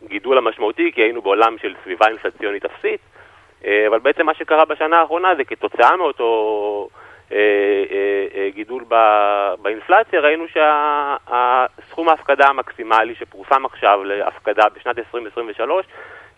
[0.04, 3.00] הגידול המשמעותי, כי היינו בעולם של סביבה אינפלציונית אפסית,
[3.66, 6.90] אבל בעצם מה שקרה בשנה האחרונה זה כתוצאה מאותו...
[7.32, 7.38] אה,
[7.92, 8.84] אה, אה, גידול
[9.62, 15.86] באינפלציה, ראינו שהסכום ההפקדה המקסימלי שפורסם עכשיו להפקדה בשנת 2023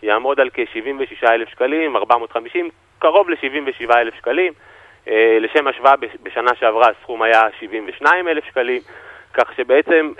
[0.02, 4.52] יעמוד על כ-76,000 שקלים, 450, קרוב ל-77,000 שקלים.
[5.40, 8.80] לשם השוואה, בשנה שעברה הסכום היה 72,000 שקלים,
[9.34, 10.12] כך שבעצם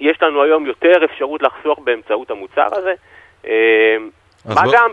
[0.00, 2.94] יש לנו היום יותר אפשרות לחסוך באמצעות המוצר הזה.
[4.44, 4.72] מה בוא...
[4.72, 4.90] גם,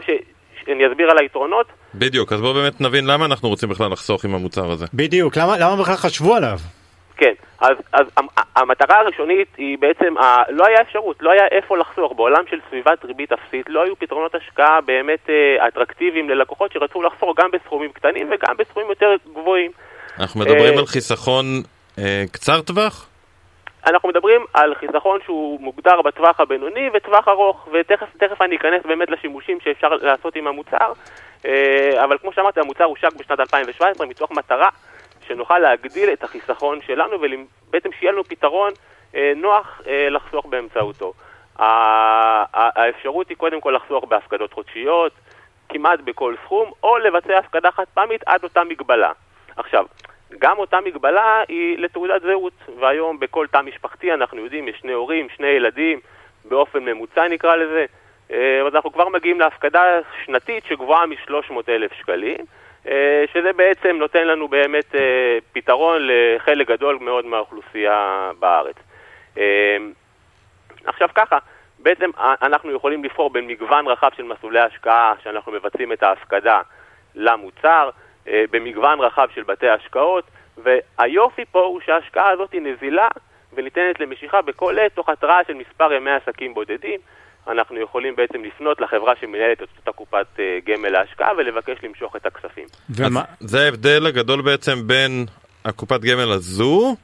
[0.66, 4.36] שאני אסביר על היתרונות, בדיוק, אז בואו באמת נבין למה אנחנו רוצים בכלל לחסוך עם
[4.36, 4.86] המוצר הזה.
[4.94, 6.58] בדיוק, למה, למה בכלל חשבו עליו?
[7.18, 8.06] כן, אז, אז
[8.56, 12.14] המטרה הראשונית היא בעצם, ה, לא היה אפשרות, לא היה איפה לחסוך.
[12.16, 17.30] בעולם של סביבת ריבית אפסית לא היו פתרונות השקעה באמת אה, אטרקטיביים ללקוחות שרצו לחסוך
[17.38, 19.72] גם בסכומים קטנים וגם בסכומים יותר גבוהים.
[20.20, 21.46] אנחנו מדברים אה, על חיסכון
[22.00, 23.08] אה, קצר טווח?
[23.86, 29.60] אנחנו מדברים על חיסכון שהוא מוגדר בטווח הבינוני וטווח ארוך, ותכף אני אכנס באמת לשימושים
[29.60, 30.94] שאפשר לעשות עם המוצר.
[31.46, 34.70] אה, אבל כמו שאמרתי, המוצר הושק בשנת 2017 מתוך מטרה
[35.28, 38.74] שנוכל להגדיל את החיסכון שלנו ובעצם שיהיה לנו פתרון
[39.16, 41.14] אה, נוח אה, לחסוך באמצעותו.
[41.58, 45.12] האפשרות היא קודם כל לחסוך בהפקדות חודשיות,
[45.70, 49.12] כמעט בכל סכום, או לבצע הפקדה חד פעמית עד אותה מגבלה.
[49.58, 49.86] עכשיו,
[50.40, 55.28] גם אותה מגבלה היא לתעודת זהות, והיום בכל תא משפחתי אנחנו יודעים, יש שני הורים,
[55.30, 56.00] שני ילדים,
[56.46, 57.86] באופן ממוצע נקרא לזה,
[58.32, 59.84] אה, אז אנחנו כבר מגיעים להפקדה
[60.26, 62.46] שנתית שגבוהה מ-300,000 שקלים,
[62.88, 68.76] אה, שזה בעצם נותן לנו באמת אה, פתרון לחלק גדול מאוד מהאוכלוסייה בארץ.
[70.86, 71.38] עכשיו ככה,
[71.80, 76.62] בעצם אנחנו יכולים לבחור בין מגוון רחב של מסלולי השקעה שאנחנו מבצעים את ההפקדה
[77.16, 77.90] למוצר,
[78.28, 80.24] במגוון רחב של בתי השקעות,
[80.64, 83.08] והיופי פה הוא שההשקעה הזאת היא נזילה
[83.54, 87.00] וניתנת למשיכה בכל עת תוך התראה של מספר ימי עסקים בודדים.
[87.48, 92.26] אנחנו יכולים בעצם לפנות לחברה שמנהלת את אותה קופת אה, גמל להשקעה ולבקש למשוך את
[92.26, 92.66] הכספים.
[92.90, 93.24] ומה?
[93.40, 95.26] זה ההבדל הגדול בעצם בין
[95.66, 96.96] הקופת גמל הזו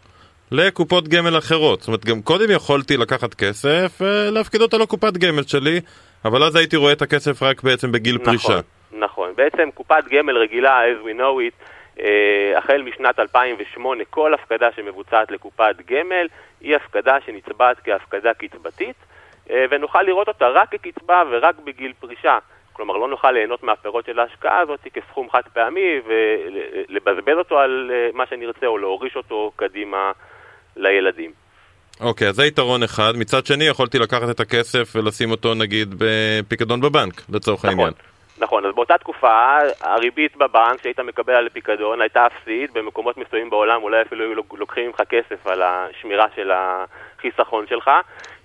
[0.52, 1.80] לקופות גמל אחרות.
[1.80, 5.82] זאת אומרת, גם קודם יכולתי לקחת כסף ולהפקיד אותו לקופת גמל שלי,
[6.26, 8.60] אבל אז הייתי רואה את הכסף רק בעצם בגיל נכון, פרישה.
[8.94, 11.66] נכון, בעצם קופת גמל רגילה, as we know it,
[12.00, 16.28] אה, החל משנת 2008, כל הפקדה שמבוצעת לקופת גמל
[16.62, 18.96] היא הפקדה שנצבעת כהפקדה קצבתית.
[19.50, 22.38] אה, ונוכל לראות אותה רק כקצבה ורק בגיל פרישה.
[22.74, 28.10] כלומר, לא נוכל ליהנות מהפירות של ההשקעה הזאת כסכום חד פעמי ולבזבז אותו על אה,
[28.14, 30.12] מה שנרצה או להוריש אותו קדימה
[30.76, 31.32] לילדים.
[32.00, 33.14] אוקיי, okay, אז זה יתרון אחד.
[33.16, 37.94] מצד שני, יכולתי לקחת את הכסף ולשים אותו נגיד בפיקדון בבנק, לצורך נכון, העניין.
[38.42, 43.84] נכון, אז באותה תקופה הריבית בבנק שהיית מקבל על פיקדון הייתה אפסית, במקומות מסוימים בעולם
[43.84, 47.92] אולי אפילו היו לוקחים ממך כסף על השמירה של החיסכון שלך,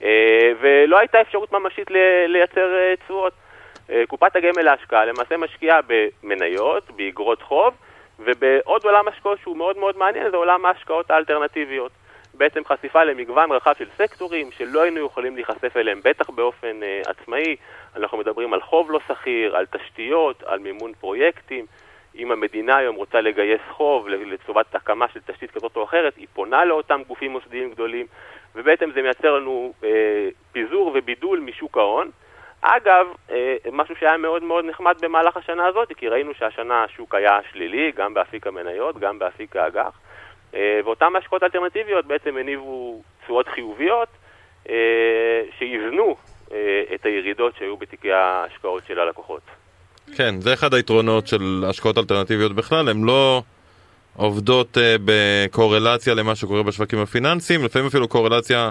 [0.02, 1.90] אה, ולא הייתה אפשרות ממשית
[2.26, 3.32] לייצר אה, תשואות.
[3.90, 7.74] אה, קופת הגמל להשקעה למעשה משקיעה במניות, באגרות חוב,
[8.18, 11.92] ובעוד עולם השקעות שהוא מאוד מאוד מעניין זה עולם ההשקעות האלטרנטיביות.
[12.38, 17.56] בעצם חשיפה למגוון רחב של סקטורים שלא היינו יכולים להיחשף אליהם, בטח באופן uh, עצמאי.
[17.96, 21.66] אנחנו מדברים על חוב לא שכיר, על תשתיות, על מימון פרויקטים.
[22.16, 26.64] אם המדינה היום רוצה לגייס חוב לטובת הקמה של תשתית כזאת או אחרת, היא פונה
[26.64, 28.06] לאותם גופים מוסדיים גדולים,
[28.54, 29.84] ובעצם זה מייצר לנו uh,
[30.52, 32.10] פיזור ובידול משוק ההון.
[32.60, 33.32] אגב, uh,
[33.72, 38.14] משהו שהיה מאוד מאוד נחמד במהלך השנה הזאת, כי ראינו שהשנה השוק היה שלילי, גם
[38.14, 40.05] באפיק המניות, גם באפיק האג"ח.
[40.56, 44.08] אה, ואותן השקעות אלטרנטיביות בעצם הניבו תשואות חיוביות
[44.68, 44.74] אה,
[45.58, 46.16] שאיזנו
[46.52, 49.40] אה, את הירידות שהיו בתיקי ההשקעות של הלקוחות.
[50.16, 53.42] כן, זה אחד היתרונות של השקעות אלטרנטיביות בכלל, הן לא
[54.16, 58.70] עובדות בקורלציה למה שקורה בשווקים הפיננסיים, לפעמים אפילו קורלציה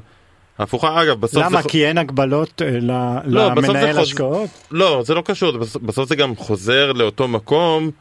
[0.60, 1.02] הפוכה.
[1.04, 1.62] אגב, בסוף למה?
[1.62, 1.69] זה...
[1.69, 3.98] כי אין הגבלות לא, למנהל חוז...
[3.98, 4.50] השקעות?
[4.71, 7.91] לא, זה לא קשור, בסוף זה גם חוזר לאותו מקום.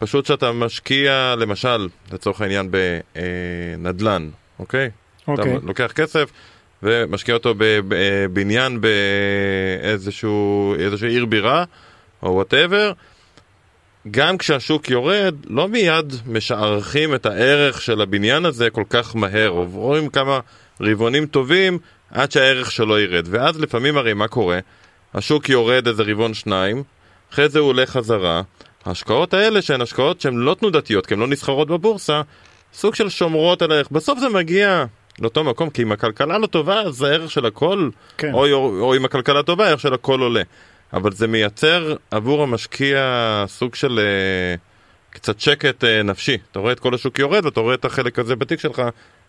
[0.00, 4.90] פשוט שאתה משקיע, למשל, לצורך העניין בנדל"ן, אוקיי?
[5.28, 5.56] אוקיי.
[5.56, 6.30] אתה לוקח כסף
[6.82, 7.54] ומשקיע אותו
[7.88, 8.80] בבניין
[9.82, 11.64] באיזשהו עיר בירה,
[12.22, 12.92] או whatever.
[14.10, 20.08] גם כשהשוק יורד, לא מיד משערכים את הערך של הבניין הזה כל כך מהר, עוברים
[20.08, 20.40] כמה
[20.80, 21.78] רבעונים טובים
[22.10, 23.26] עד שהערך שלו ירד.
[23.30, 24.58] ואז לפעמים הרי מה קורה?
[25.14, 26.82] השוק יורד איזה רבעון שניים,
[27.32, 28.42] אחרי זה הוא עולה חזרה,
[28.84, 32.22] ההשקעות האלה שהן השקעות שהן לא תנודתיות, כי הן לא נסחרות בבורסה,
[32.74, 33.90] סוג של שומרות על הערך.
[33.90, 34.84] בסוף זה מגיע
[35.18, 38.32] לאותו מקום, כי אם הכלכלה לא טובה, אז הערך של הכל, כן.
[38.32, 40.42] או, או, או אם הכלכלה טובה, הערך של הכל עולה.
[40.92, 44.54] אבל זה מייצר עבור המשקיע סוג של אה,
[45.10, 46.38] קצת שקט אה, נפשי.
[46.50, 48.82] אתה רואה את כל השוק יורד, ואתה רואה את החלק הזה בתיק שלך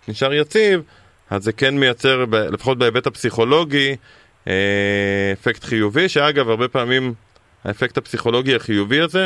[0.07, 0.81] נשאר יציב,
[1.29, 3.95] אז זה כן מייצר, לפחות בהיבט הפסיכולוגי,
[4.47, 4.53] אה,
[5.33, 7.13] אפקט חיובי, שאגב, הרבה פעמים
[7.63, 9.25] האפקט הפסיכולוגי החיובי הזה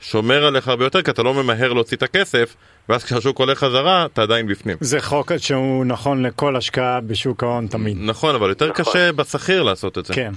[0.00, 2.56] שומר עליך הרבה יותר, כי אתה לא ממהר להוציא את הכסף,
[2.88, 4.76] ואז כשהשוק עולה חזרה, אתה עדיין בפנים.
[4.80, 7.96] זה חוק שהוא נכון לכל השקעה בשוק ההון תמיד.
[8.00, 8.84] נכון, אבל יותר נכון.
[8.84, 10.14] קשה בשכיר לעשות את זה.
[10.14, 10.32] כן.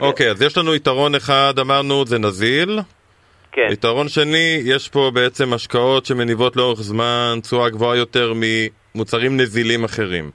[0.00, 2.80] אוקיי, אז יש לנו יתרון אחד, אמרנו, זה נזיל.
[3.52, 3.68] כן.
[3.70, 10.30] יתרון שני, יש פה בעצם השקעות שמניבות לאורך זמן תשואה גבוהה יותר ממוצרים נזילים אחרים.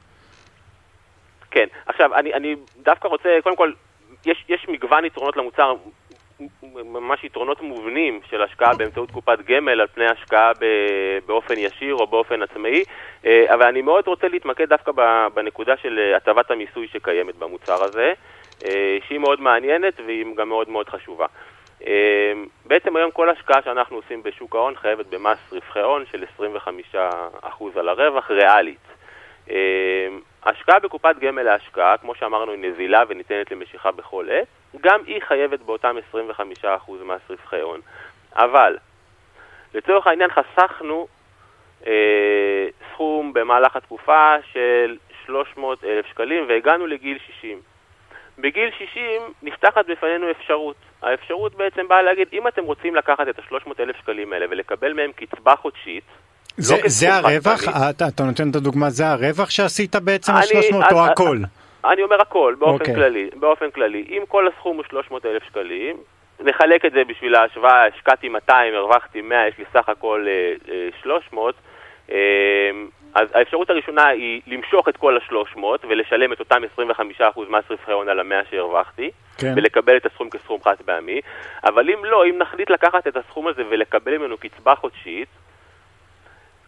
[1.52, 3.72] כן, עכשיו, אני, אני דווקא רוצה, קודם כל,
[4.26, 5.76] יש, יש מגוון יתרונות למוצר,
[6.74, 10.52] ממש יתרונות מובנים של השקעה באמצעות קופת גמל על פני השקעה
[11.26, 12.84] באופן ישיר או באופן עצמאי,
[13.26, 14.92] אה, אבל אני מאוד רוצה להתמקד דווקא
[15.34, 18.14] בנקודה של הטבת המיסוי שקיימת במוצר הזה,
[18.66, 21.26] אה, שהיא מאוד מעניינת והיא גם מאוד מאוד חשובה.
[21.88, 22.34] אה,
[22.66, 27.90] בעצם היום כל השקעה שאנחנו עושים בשוק ההון חייבת במס רווחי הון של 25% על
[27.90, 28.94] הרווח ריאלית.
[30.46, 34.48] השקעה בקופת גמל להשקעה, כמו שאמרנו, היא נזילה וניתנת למשיכה בכל עת,
[34.82, 36.18] גם היא חייבת באותם 25%
[37.06, 37.80] מס רווחי הון.
[38.36, 38.78] אבל,
[39.74, 41.08] לצורך העניין חסכנו
[41.88, 47.62] אה, סכום במהלך התקופה של 300 אלף שקלים והגענו לגיל 60.
[48.38, 50.76] בגיל 60 נפתחת בפנינו אפשרות.
[51.02, 55.12] האפשרות בעצם באה להגיד, אם אתם רוצים לקחת את ה-300 אלף שקלים האלה ולקבל מהם
[55.12, 56.04] קצבה חודשית,
[56.58, 57.64] זה, לא זה הרווח?
[57.90, 61.38] אתה, אתה נותן את הדוגמה, זה הרווח שעשית בעצם על 300 או הכל?
[61.86, 62.80] אני אומר הכל, באופן okay.
[62.80, 62.96] אוקיי.
[62.96, 63.30] כללי.
[63.36, 64.06] באופן כללי.
[64.10, 65.98] אם כל הסכום הוא 300 אלף שקלים,
[66.40, 70.26] נחלק את זה בשביל ההשוואה, השקעתי 200, הרווחתי 100, יש לי סך הכל
[71.02, 71.56] 300.
[72.12, 72.72] אה, אה,
[73.16, 76.82] אז האפשרות הראשונה היא למשוך את כל ה-300 ולשלם את אותם 25%
[77.50, 79.54] מס רווחי הון על ה-100 שהרווחתי, כן.
[79.56, 81.22] ולקבל את הסכום כסכום חד פעמי,
[81.64, 85.28] אבל אם לא, אם נחליט לקחת את הסכום הזה ולקבל ממנו קצבה חודשית,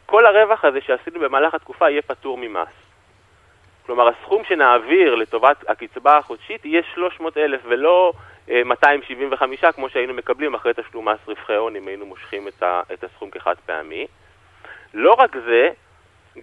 [0.05, 2.67] כל הרווח הזה שעשינו במהלך התקופה יהיה פטור ממס.
[3.85, 8.13] כלומר, הסכום שנעביר לטובת הקצבה החודשית יהיה 300 אלף ולא
[8.47, 12.63] 275 אה, כמו שהיינו מקבלים אחרי תשלום מס רווחי הון אם היינו מושכים את,
[12.93, 14.07] את הסכום כחד פעמי.
[14.93, 15.69] לא רק זה,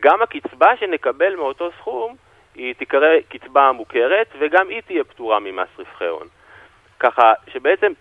[0.01, 2.17] גם הקצבה שנקבל מאותו סכום
[2.55, 6.27] היא תיקרא קצבה מוכרת וגם היא תהיה פטורה ממס רווחי הון.
[7.03, 7.93] ככה שבעצם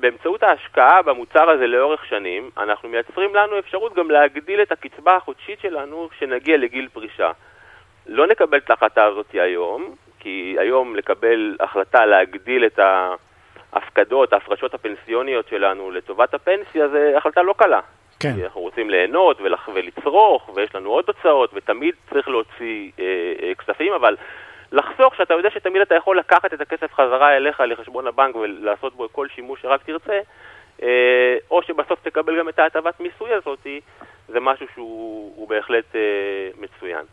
[0.00, 5.60] באמצעות ההשקעה במוצר הזה לאורך שנים, אנחנו מייצרים לנו אפשרות גם להגדיל את הקצבה החודשית
[5.60, 7.30] שלנו כשנגיע לגיל פרישה.
[8.06, 12.80] לא נקבל את ההחלטה הזאת היום, כי היום לקבל החלטה להגדיל את
[13.72, 17.80] ההפקדות, ההפרשות הפנסיוניות שלנו לטובת הפנסיה, זה החלטה לא קלה.
[18.20, 18.34] כן.
[18.34, 19.40] כי אנחנו רוצים ליהנות
[19.74, 23.04] ולצרוך, ויש לנו עוד הוצאות, ותמיד צריך להוציא אה,
[23.42, 24.16] אה, כספים, אבל
[24.72, 29.08] לחסוך שאתה יודע שתמיד אתה יכול לקחת את הכסף חזרה אליך לחשבון הבנק ולעשות בו
[29.12, 30.20] כל שימוש שרק תרצה,
[30.82, 30.88] אה,
[31.50, 33.66] או שבסוף תקבל גם את ההטבת מיסוי הזאת,
[34.28, 36.00] זה משהו שהוא בהחלט אה,
[36.58, 37.04] מצוין.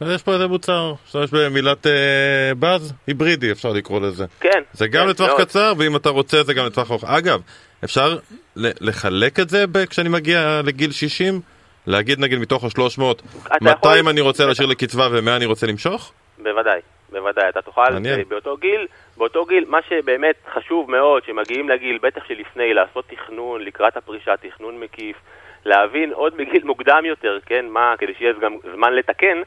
[0.00, 4.24] אז יש פה איזה מוצר, שיש במילת אה, באז, היברידי אפשר לקרוא לזה.
[4.40, 4.62] כן.
[4.72, 5.40] זה גם כן, לטווח מאוד.
[5.40, 7.04] קצר, ואם אתה רוצה זה גם לטווח ארוך.
[7.04, 7.40] אגב,
[7.84, 8.18] אפשר
[8.56, 11.40] לחלק את זה כשאני מגיע לגיל 60?
[11.86, 13.02] להגיד נגיד מתוך ה-300,
[13.46, 16.12] אתה 200 יכול- אני רוצה להשאיר לקצבה ו-100 אני רוצה למשוך?
[16.38, 16.80] בוודאי,
[17.14, 17.48] בוודאי.
[17.48, 18.18] אתה תוכל, מעניין.
[18.18, 23.62] אה, באותו גיל, באותו גיל, מה שבאמת חשוב מאוד, שמגיעים לגיל, בטח שלפני, לעשות תכנון
[23.64, 25.16] לקראת הפרישה, תכנון מקיף,
[25.64, 29.42] להבין עוד בגיל מוקדם יותר, כן, מה, כדי שיהיה גם זמן לתקן,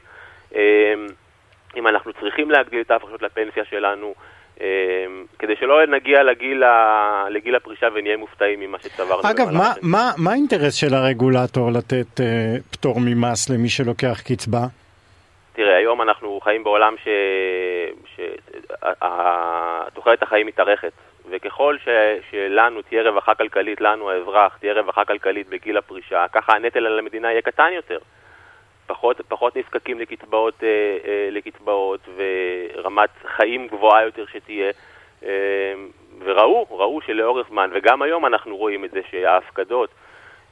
[0.54, 0.94] אה,
[1.76, 4.14] אם אנחנו צריכים להגדיל את ההפרשות לפנסיה שלנו,
[4.60, 4.66] אה,
[5.38, 7.24] כדי שלא נגיע לגיל, ה...
[7.30, 9.30] לגיל הפרישה ונהיה מופתעים ממה שצברנו.
[9.30, 9.72] אגב, מה.
[9.82, 14.66] מה, מה האינטרס של הרגולטור לתת אה, פטור ממס למי שלוקח קצבה?
[15.58, 17.08] תראה, היום אנחנו חיים בעולם ש...
[19.86, 20.92] שתוחלת החיים מתארכת,
[21.30, 21.88] וככל ש...
[22.30, 27.30] שלנו תהיה רווחה כלכלית, לנו האזרח, תהיה רווחה כלכלית בגיל הפרישה, ככה הנטל על המדינה
[27.30, 27.98] יהיה קטן יותר.
[28.86, 30.68] פחות, פחות נזקקים לקצבאות, אה,
[31.04, 34.70] אה, לקצבאות ורמת חיים גבוהה יותר שתהיה.
[35.24, 35.74] אה,
[36.24, 39.90] וראו, ראו שלאורך זמן, וגם היום אנחנו רואים את זה שההפקדות,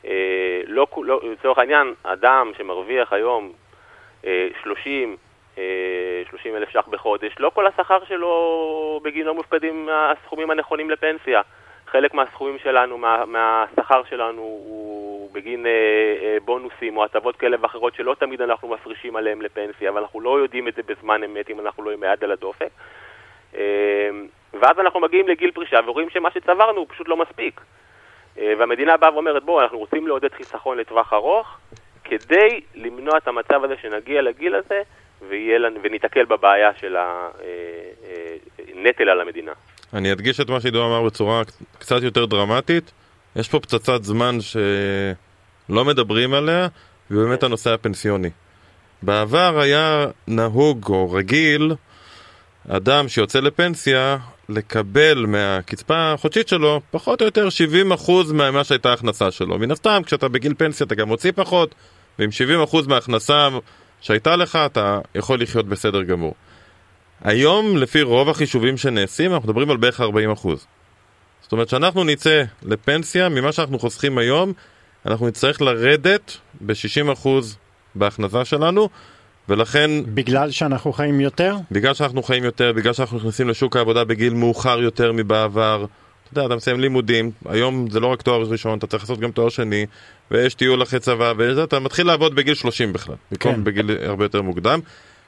[0.07, 3.53] אה, לא, לא, לצורך העניין, אדם שמרוויח היום
[4.63, 5.17] 30,
[5.59, 11.41] אה, 30 אלף ש"ח בחודש, לא כל השכר שלו בגינו מופקדים הסכומים הנכונים לפנסיה.
[11.87, 15.71] חלק מהסכומים שלנו, מה, מהשכר שלנו, הוא בגין אה,
[16.23, 20.69] אה, בונוסים או הטבות כאלה ואחרות שלא תמיד אנחנו מפרישים עליהם לפנסיה, ואנחנו לא יודעים
[20.69, 22.71] את זה בזמן אמת אם אנחנו לא עם היד על הדופק.
[23.57, 24.11] אה,
[24.53, 27.61] ואז אנחנו מגיעים לגיל פרישה ורואים שמה שצברנו הוא פשוט לא מספיק.
[28.39, 31.59] אה, והמדינה באה ואומרת, בואו, אנחנו רוצים לעודד חיסכון לטווח ארוך,
[32.11, 34.83] כדי למנוע את המצב הזה שנגיע לגיל הזה
[35.59, 36.97] לנו, וניתקל בבעיה של
[38.75, 39.53] הנטל על המדינה.
[39.95, 41.43] אני אדגיש את מה שעידו אמר בצורה
[41.79, 42.93] קצת יותר דרמטית.
[43.37, 46.69] יש פה פצצת זמן שלא מדברים עליה,
[47.11, 48.31] והיא באמת הנושא הפנסיוני.
[49.03, 51.73] בעבר היה נהוג או רגיל
[52.69, 54.17] אדם שיוצא לפנסיה
[54.49, 57.49] לקבל מהקצבה החודשית שלו פחות או יותר
[57.99, 59.59] 70% ממה שהייתה ההכנסה שלו.
[59.59, 61.75] מן הסתם, כשאתה בגיל פנסיה אתה גם מוציא פחות,
[62.19, 62.31] ועם
[62.65, 63.49] 70% מההכנסה
[64.01, 66.35] שהייתה לך אתה יכול לחיות בסדר גמור.
[67.25, 70.05] היום, לפי רוב החישובים שנעשים, אנחנו מדברים על בערך 40%.
[71.43, 74.53] זאת אומרת שאנחנו נצא לפנסיה, ממה שאנחנו חוסכים היום,
[75.07, 77.29] אנחנו נצטרך לרדת ב-60%
[77.95, 78.89] בהכנסה שלנו,
[79.49, 81.57] ולכן, בגלל שאנחנו חיים יותר?
[81.71, 85.87] בגלל שאנחנו חיים יותר, בגלל שאנחנו נכנסים לשוק העבודה בגיל מאוחר יותר מבעבר,
[86.33, 89.31] אתה יודע, אתה מסיים לימודים, היום זה לא רק תואר ראשון, אתה צריך לעשות גם
[89.31, 89.87] תואר שני,
[90.31, 93.65] ויש טיול אחרי צבא, ואתה מתחיל לעבוד בגיל 30 בכלל, במקום כן.
[93.65, 94.81] בגיל הרבה יותר מוקדם.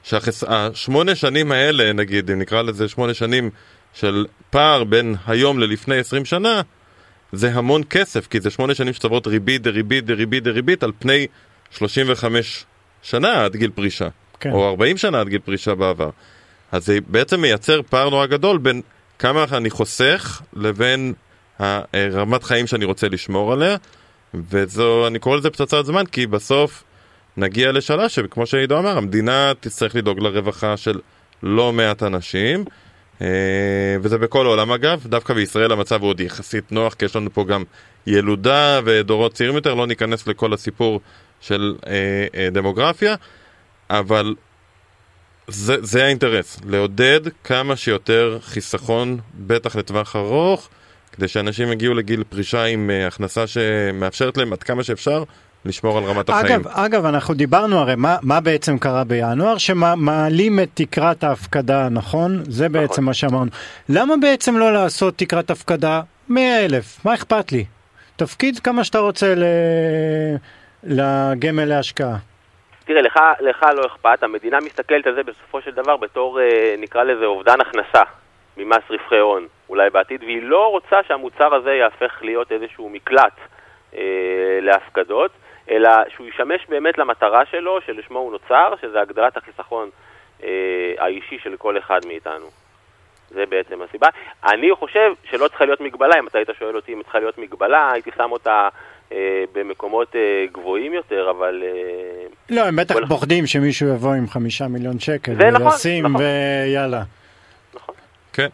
[0.03, 3.49] שהשמונה שנים האלה, נגיד, אם נקרא לזה שמונה שנים
[3.93, 6.61] של פער בין היום ללפני 20 שנה,
[7.31, 11.27] זה המון כסף, כי זה שמונה שנים שצוברות ריבית דריבית דריבית דריבית על פני
[11.71, 12.65] 35
[13.01, 14.07] שנה עד גיל פרישה,
[14.39, 14.51] כן.
[14.51, 16.09] או 40 שנה עד גיל פרישה בעבר.
[16.71, 18.81] אז זה בעצם מייצר פער נורא גדול בין
[19.19, 21.13] כמה אני חוסך לבין
[21.59, 23.75] הרמת חיים שאני רוצה לשמור עליה,
[24.33, 26.83] וזו, אני קורא לזה פצצת זמן, כי בסוף
[27.37, 30.99] נגיע לשלב שכמו שעידו אמר, המדינה תצטרך לדאוג לרווחה של
[31.43, 32.65] לא מעט אנשים,
[33.21, 33.27] אה,
[34.01, 37.43] וזה בכל העולם אגב, דווקא בישראל המצב הוא עוד יחסית נוח, כי יש לנו פה
[37.43, 37.63] גם
[38.07, 41.01] ילודה ודורות צעירים יותר, לא ניכנס לכל הסיפור
[41.41, 41.93] של אה,
[42.35, 43.15] אה, דמוגרפיה,
[43.89, 44.35] אבל
[45.49, 50.69] זה, זה האינטרס, לעודד כמה שיותר חיסכון, בטח לטווח ארוך,
[51.11, 55.23] כדי שאנשים יגיעו לגיל פרישה עם אה, הכנסה שמאפשרת להם עד כמה שאפשר
[55.65, 56.45] לשמור על רמת החיים.
[56.45, 62.43] אגב, אגב, אנחנו דיברנו הרי מה, מה בעצם קרה בינואר, שמעלים את תקרת ההפקדה, נכון?
[62.47, 63.03] זה בעצם נכון.
[63.03, 63.51] מה שאמרנו.
[63.89, 67.05] למה בעצם לא לעשות תקרת הפקדה 100 אלף?
[67.05, 67.65] מה אכפת לי?
[68.15, 69.43] תפקיד כמה שאתה רוצה ל...
[70.83, 72.17] לגמל להשקעה.
[72.89, 77.03] תראה, לך, לך לא אכפת, המדינה מסתכלת על זה בסופו של דבר בתור, אה, נקרא
[77.03, 78.01] לזה, אובדן הכנסה
[78.57, 83.33] ממס רווחי הון, אולי בעתיד, והיא לא רוצה שהמוצר הזה יהפך להיות איזשהו מקלט
[83.93, 85.31] אה, להפקדות,
[85.69, 89.89] אלא שהוא ישמש באמת למטרה שלו, שלשמו הוא נוצר, שזה הגדלת החיסכון
[90.43, 92.45] אה, האישי של כל אחד מאיתנו.
[93.29, 94.07] זה בעצם הסיבה.
[94.43, 97.91] אני חושב שלא צריכה להיות מגבלה, אם אתה היית שואל אותי אם צריכה להיות מגבלה,
[97.91, 98.69] הייתי שם אותה
[99.53, 101.63] במקומות אה, גבוהים יותר, אבל...
[101.65, 106.21] אה, לא, הם בטח פוחדים שמישהו יבוא עם חמישה מיליון שקל, זה נכון, וישים נכון.
[106.21, 107.03] ויאללה.
[107.73, 107.95] נכון.
[108.33, 108.47] כן.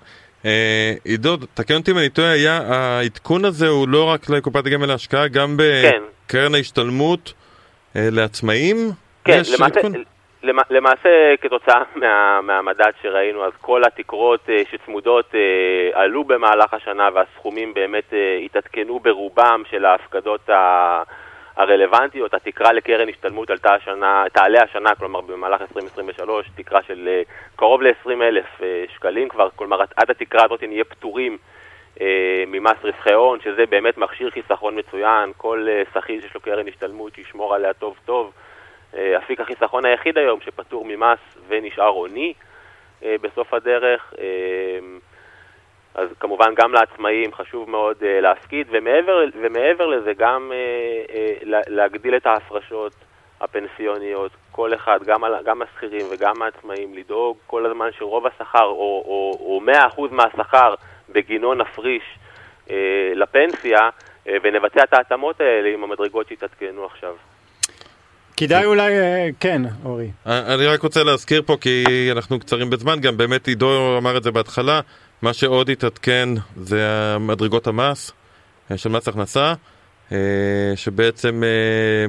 [0.45, 4.85] אה, עידו, תקן אותי אם אני טועה, היה, העדכון הזה הוא לא רק לקופת הגמל
[4.85, 6.01] להשקעה, גם כן.
[6.25, 7.33] בקרן ההשתלמות
[7.95, 8.91] אה, לעצמאים?
[9.23, 9.93] כן, למעשה, עדכון?
[10.69, 17.73] למעשה, כתוצאה מה, מהמדד שראינו, אז כל התקרות uh, שצמודות uh, עלו במהלך השנה והסכומים
[17.73, 21.03] באמת uh, התעדכנו ברובם של ההפקדות ה...
[21.57, 22.33] הרלוונטיות.
[22.33, 27.21] התקרה לקרן השתלמות עלתה השנה, תעלה השנה, כלומר במהלך 2023, תקרה של
[27.55, 28.61] קרוב ל-20 אלף
[28.95, 31.37] שקלים כבר, כלומר עד התקרה הזאת נהיה פטורים
[31.95, 32.01] uh,
[32.47, 35.31] ממס רווחי הון, שזה באמת מכשיר חיסכון מצוין.
[35.37, 38.31] כל שכיר שיש לו קרן השתלמות שישמור עליה טוב טוב.
[38.95, 42.33] אה, אפיק החיסכון היחיד היום שפטור ממס ונשאר עוני
[43.03, 44.13] אה, בסוף הדרך.
[44.19, 44.79] אה,
[45.95, 50.51] אז כמובן גם לעצמאים חשוב מאוד להפקיד, ומעבר, ומעבר לזה גם
[51.67, 52.93] להגדיל את ההפרשות
[53.41, 59.37] הפנסיוניות, כל אחד, גם, גם השכירים וגם העצמאים, לדאוג כל הזמן שרוב השכר, או, או,
[59.39, 60.75] או 100% מהשכר
[61.09, 62.03] בגינו נפריש
[63.15, 63.89] לפנסיה,
[64.25, 67.15] ונבצע את ההתאמות האלה עם המדרגות שהתעדכנו עכשיו.
[68.37, 70.11] כדאי אולי, אה, כן, אורי.
[70.27, 74.23] אה, אני רק רוצה להזכיר פה, כי אנחנו קצרים בזמן, גם באמת עידו אמר את
[74.23, 74.79] זה בהתחלה,
[75.21, 78.11] מה שעוד התעדכן זה מדרגות המס
[78.71, 79.53] אה, של מס הכנסה,
[80.75, 81.43] שבעצם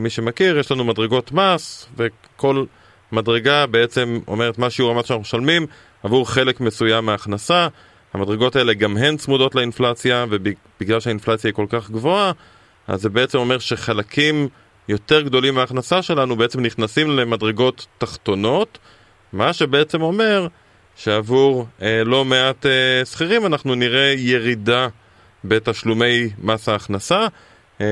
[0.01, 2.65] מי שמכיר, יש לנו מדרגות מס, וכל
[3.13, 5.67] מדרגה בעצם אומרת מה שיעור המס שאנחנו משלמים
[6.03, 7.69] עבור חלק מסוים מההכנסה.
[8.15, 12.33] המדרגות האלה גם הן צמודות לאינפלציה, ובגלל שהאינפלציה היא כל כך גבוהה,
[12.89, 14.49] אז זה בעצם אומר שחלקים...
[14.89, 18.79] יותר גדולים מההכנסה שלנו בעצם נכנסים למדרגות תחתונות,
[19.33, 20.47] מה שבעצם אומר
[20.97, 24.89] שעבור אה, לא מעט אה, שכירים אנחנו נראה ירידה
[25.45, 27.27] בתשלומי מס ההכנסה,
[27.81, 27.87] אה,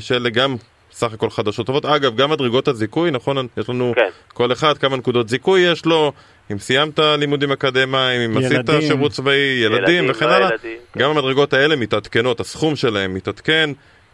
[0.00, 0.56] שאלה גם
[0.92, 1.84] סך הכל חדשות טובות.
[1.84, 3.46] אגב, גם מדרגות הזיכוי, נכון?
[3.56, 4.08] יש לנו כן.
[4.28, 6.12] כל אחד כמה נקודות זיכוי יש לו,
[6.52, 8.76] אם סיימת לימודים אקדמיים, אם ילדים.
[8.76, 10.48] עשית שירות צבאי, ילדים, ילדים וכן הלאה.
[10.62, 10.68] כן.
[10.98, 13.70] גם המדרגות האלה מתעדכנות, הסכום שלהם מתעדכן.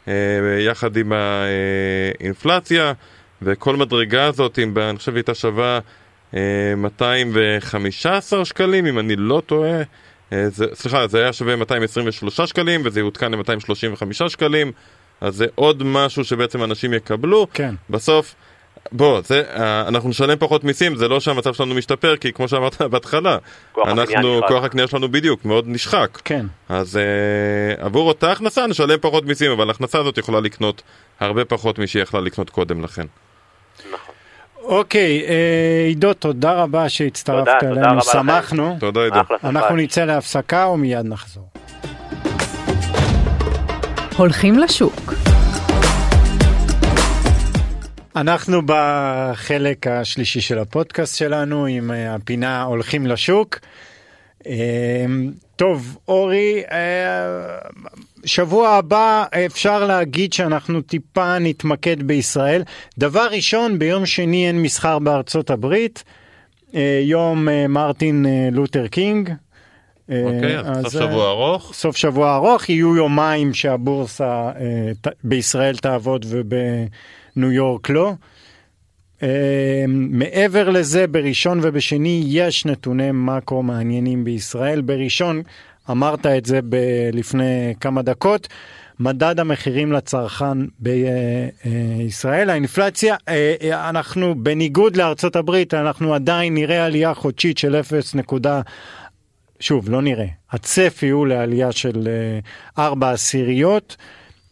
[0.08, 0.12] אה,
[0.60, 2.92] יחד עם האינפלציה,
[3.42, 5.78] וכל מדרגה הזאת, אם אני חושב הייתה שווה
[6.76, 9.82] 215 אה, שקלים, אם אני לא טועה,
[10.32, 14.72] אה, זה, סליחה, זה היה שווה 223 שקלים, וזה יעודכן ל-235 שקלים,
[15.20, 17.46] אז זה עוד משהו שבעצם אנשים יקבלו.
[17.52, 17.74] כן.
[17.90, 18.34] בסוף...
[18.92, 22.82] בוא, זה, אה, אנחנו נשלם פחות מיסים, זה לא שהמצב שלנו משתפר, כי כמו שאמרת
[22.92, 23.38] בהתחלה,
[23.72, 26.18] כוח אנחנו, כוח הקנייה שלנו בדיוק מאוד נשחק.
[26.24, 26.46] כן.
[26.68, 30.82] אז uh, עבור אותה הכנסה נשלם פחות מיסים, אבל ההכנסה הזאת יכולה לקנות
[31.20, 33.06] הרבה פחות משהיא יכלה לקנות קודם לכן.
[33.92, 34.14] נכון.
[34.62, 38.76] אוקיי, אה, עידו, תודה רבה שהצטרפת אלינו, שמחנו.
[38.80, 39.20] תודה עידו.
[39.44, 41.48] אנחנו נצא להפסקה ומיד נחזור.
[44.16, 45.25] הולכים לשוק.
[48.16, 53.58] אנחנו בחלק השלישי של הפודקאסט שלנו עם אה, הפינה הולכים לשוק.
[54.46, 55.06] אה,
[55.56, 57.58] טוב, אורי, אה,
[58.24, 62.62] שבוע הבא אפשר להגיד שאנחנו טיפה נתמקד בישראל.
[62.98, 66.04] דבר ראשון, ביום שני אין מסחר בארצות הברית,
[67.02, 69.30] יום מרטין לותר קינג.
[70.08, 71.74] אוקיי, אז סוף שבוע ארוך.
[71.74, 74.50] סוף שבוע ארוך, יהיו יומיים שהבורסה
[75.24, 76.54] בישראל תעבוד וב...
[77.36, 78.12] ניו יורק לא.
[79.20, 79.22] Uh,
[79.88, 84.80] מעבר לזה, בראשון ובשני יש נתוני מאקרו מעניינים בישראל.
[84.80, 85.42] בראשון,
[85.90, 86.60] אמרת את זה
[87.12, 88.48] לפני כמה דקות,
[89.00, 97.58] מדד המחירים לצרכן בישראל, האינפלציה, uh, אנחנו בניגוד לארצות הברית, אנחנו עדיין נראה עלייה חודשית
[97.58, 98.14] של 0.
[99.60, 102.08] שוב, לא נראה, הצפי הוא לעלייה של
[102.78, 103.96] 4 עשיריות.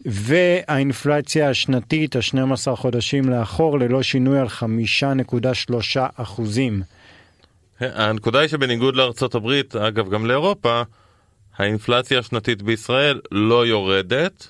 [0.05, 6.81] והאינפלציה השנתית, ה-12 חודשים לאחור, ללא שינוי על 5.3 אחוזים.
[7.79, 10.81] הנקודה היא שבניגוד לארצות הברית, אגב גם לאירופה,
[11.57, 14.47] האינפלציה השנתית בישראל לא יורדת.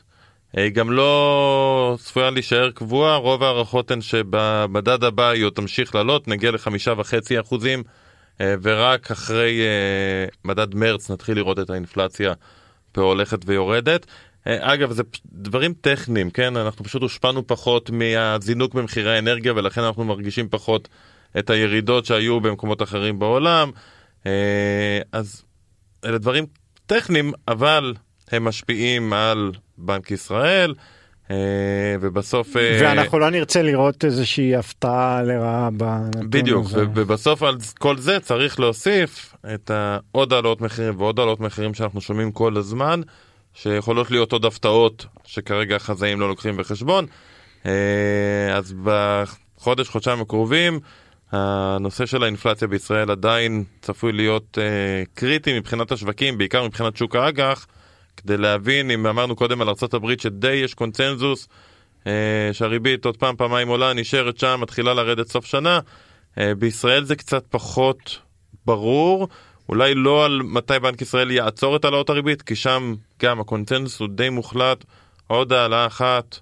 [0.53, 6.28] היא גם לא צפויה להישאר קבועה, רוב ההערכות הן שבמדד הבא היא עוד תמשיך לעלות,
[6.28, 7.84] נגיע לחמישה וחצי אחוזים,
[8.41, 12.34] אה, ורק אחרי אה, מדד מרץ נתחיל לראות את האינפלציה
[12.91, 14.06] פה הולכת ויורדת.
[14.48, 16.58] אה, אגב, זה דברים טכניים, כן?
[16.58, 20.88] אנחנו פשוט הושפענו פחות מהזינוק במחירי האנרגיה ולכן אנחנו מרגישים פחות
[21.39, 23.72] את הירידות שהיו במקומות אחרים בעולם.
[24.26, 25.43] אה, אז
[26.06, 26.46] אלה דברים
[26.86, 27.93] טכניים, אבל
[28.32, 30.74] הם משפיעים על בנק ישראל.
[31.32, 36.86] אה, ובסוף ואנחנו לא נרצה לראות איזושהי הפתעה לרעה בנתון בדיוק הזה.
[36.96, 42.32] ובסוף על כל זה צריך להוסיף את העוד העלות מחירים ועוד העלות מחירים שאנחנו שומעים
[42.32, 43.02] כל הזמן
[43.56, 47.06] שיכולות להיות עוד הפתעות שכרגע החזאים לא לוקחים בחשבון.
[47.66, 50.80] אה, אז בחודש, חודשיים הקרובים,
[51.32, 57.68] הנושא של האינפלציה בישראל עדיין צפוי להיות אה, קריטי מבחינת השווקים, בעיקר מבחינת שוק האג"ח,
[58.18, 61.47] כדי להבין, אם אמרנו קודם על ארה"ב שדי יש קונצנזוס,
[62.08, 65.80] אה, שהריבית עוד פעם, פעמיים עולה, נשארת שם, מתחילה לרדת סוף שנה.
[66.58, 68.20] בישראל זה קצת פחות
[68.66, 69.28] ברור,
[69.70, 74.07] אולי לא על מתי בנק ישראל יעצור את העלאות הריבית, כי שם גם הקונצנזוס הוא
[74.09, 74.86] די מוחלט,
[75.28, 76.39] עוד העלאה אחת,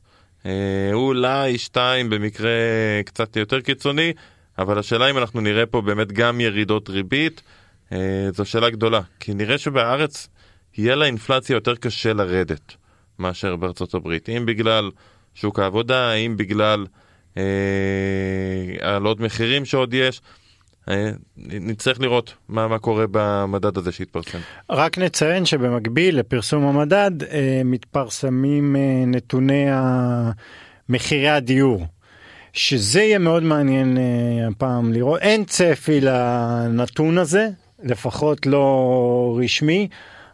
[0.94, 2.50] אולי שתיים במקרה
[3.06, 4.14] קצת יותר קיצוני,
[4.58, 7.42] אבל השאלה אם אנחנו נראה פה באמת גם ירידות ריבית,
[8.34, 10.28] זו שאלה גדולה, כי נראה שבארץ
[10.78, 12.76] יהיה לאינפלציה יותר קשה לרדת
[13.20, 14.92] מאשר בארצות הברית, אם בגלל
[15.36, 16.86] שוק העבודה, אם בגלל
[18.82, 20.22] העלות אה, מחירים שעוד יש.
[20.90, 24.38] אה, נצטרך לראות מה, מה קורה במדד הזה שהתפרסם.
[24.70, 29.66] רק נציין שבמקביל לפרסום המדד אה, מתפרסמים אה, נתוני
[30.90, 31.86] מחירי הדיור.
[32.54, 33.98] שזה יהיה מאוד מעניין
[34.48, 37.50] הפעם לראות, אין צפי לנתון הזה,
[37.84, 39.88] לפחות לא רשמי,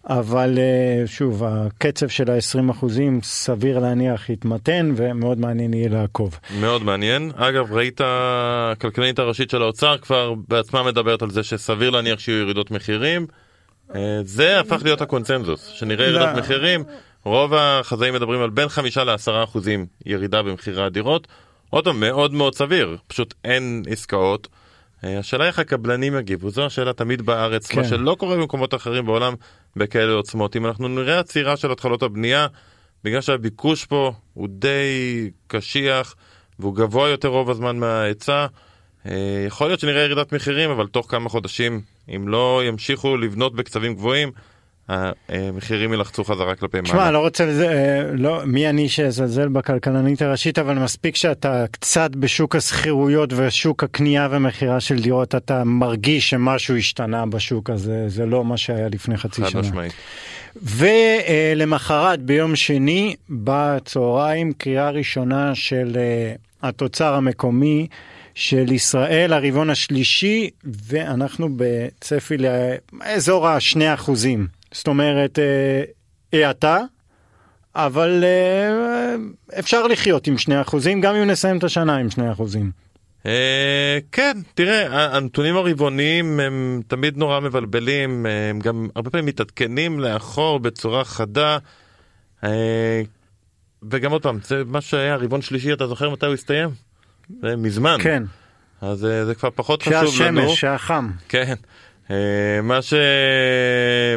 [0.08, 6.40] אבל אה, שוב, הקצב של ה-20 אחוזים סביר להניח יתמתן ומאוד מעניין יהיה לעקוב.
[6.60, 7.32] מאוד מעניין.
[7.36, 12.72] אגב, ראית, הכלכלנית הראשית של האוצר כבר בעצמה מדברת על זה שסביר להניח שיהיו ירידות
[12.72, 13.28] מחירים.
[13.96, 16.40] אה, זה הפך להיות הקונצנזוס, שנראה ירידות לא.
[16.40, 16.84] מחירים.
[17.26, 21.28] רוב החזאים מדברים על בין 5 ל-10 אחוזים ירידה במחירי הדירות.
[21.70, 24.48] עוד פעם, מאוד מאוד סביר, פשוט אין עסקאות.
[25.04, 27.82] אה, השאלה איך הקבלנים יגיבו, זו השאלה תמיד בארץ, כן.
[27.82, 29.34] מה שלא קורה במקומות אחרים בעולם
[29.76, 30.56] בכאלה עוצמות.
[30.56, 32.48] אם אנחנו נראה עצירה של התחלות הבנייה,
[33.04, 36.16] בגלל שהביקוש פה הוא די קשיח
[36.60, 38.46] והוא גבוה יותר רוב הזמן מההיצע,
[39.06, 41.82] אה, יכול להיות שנראה ירידת מחירים, אבל תוך כמה חודשים,
[42.16, 44.32] אם לא ימשיכו לבנות בקצבים גבוהים,
[44.90, 46.90] המחירים ילחצו חזרה כלפי מעלה.
[46.90, 52.16] תשמע, לא רוצה לזה, אה, לא, מי אני שאזלזל בכלכלנית הראשית, אבל מספיק שאתה קצת
[52.16, 58.46] בשוק השכירויות ושוק הקנייה ומכירה של דירות, אתה מרגיש שמשהו השתנה בשוק הזה, זה לא
[58.46, 59.50] מה שהיה לפני חצי שנה.
[59.50, 59.94] חד משמעית.
[60.56, 66.34] ולמחרת ביום שני בצהריים קריאה ראשונה של אה,
[66.70, 67.88] התוצר המקומי
[68.36, 74.59] של ישראל הרבעון השלישי ואנחנו בצפי לאזור השני אחוזים.
[74.72, 76.80] זאת אומרת, אה, האטה,
[77.76, 79.16] אבל אה,
[79.60, 82.72] אפשר לחיות עם שני אחוזים, גם אם נסיים את השנה עם שני אחוזים.
[83.26, 90.60] אה, כן, תראה, הנתונים הרבעוניים הם תמיד נורא מבלבלים, הם גם הרבה פעמים מתעדכנים לאחור
[90.60, 91.58] בצורה חדה.
[93.92, 96.70] וגם עוד פעם, זה מה שהיה רבעון שלישי, אתה זוכר מתי הוא הסתיים?
[97.42, 97.98] זה מזמן.
[98.02, 98.24] כן.
[98.82, 100.42] אז זה כבר פחות חשוב לנו.
[100.42, 101.10] שהשמש, שהחם.
[101.30, 101.56] כן.
[102.12, 102.80] אה, מה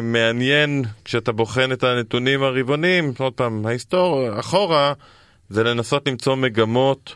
[0.01, 4.93] שמעניין כשאתה בוחן את הנתונים הרבעוניים, עוד פעם, ההיסטוריה, אחורה,
[5.49, 7.15] זה לנסות למצוא מגמות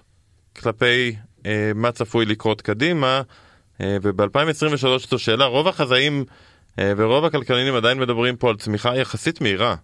[0.60, 1.16] כלפי
[1.46, 3.22] אה, מה צפוי לקרות קדימה,
[3.82, 6.26] אה, וב-2023 זו שאלה, רוב החזאים
[6.80, 9.76] אה, ורוב הכלכלנים עדיין מדברים פה על צמיחה יחסית מהירה,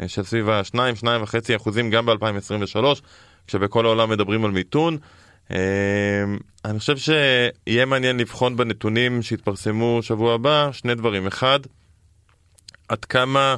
[0.00, 2.84] אה, של סביב ה-2-2.5 אחוזים גם ב-2023,
[3.46, 4.98] כשבכל העולם מדברים על מיתון.
[5.50, 5.56] אמ,
[6.64, 11.26] אני חושב שיהיה מעניין לבחון בנתונים שהתפרסמו שבוע הבא שני דברים.
[11.26, 11.60] אחד,
[12.88, 13.56] עד כמה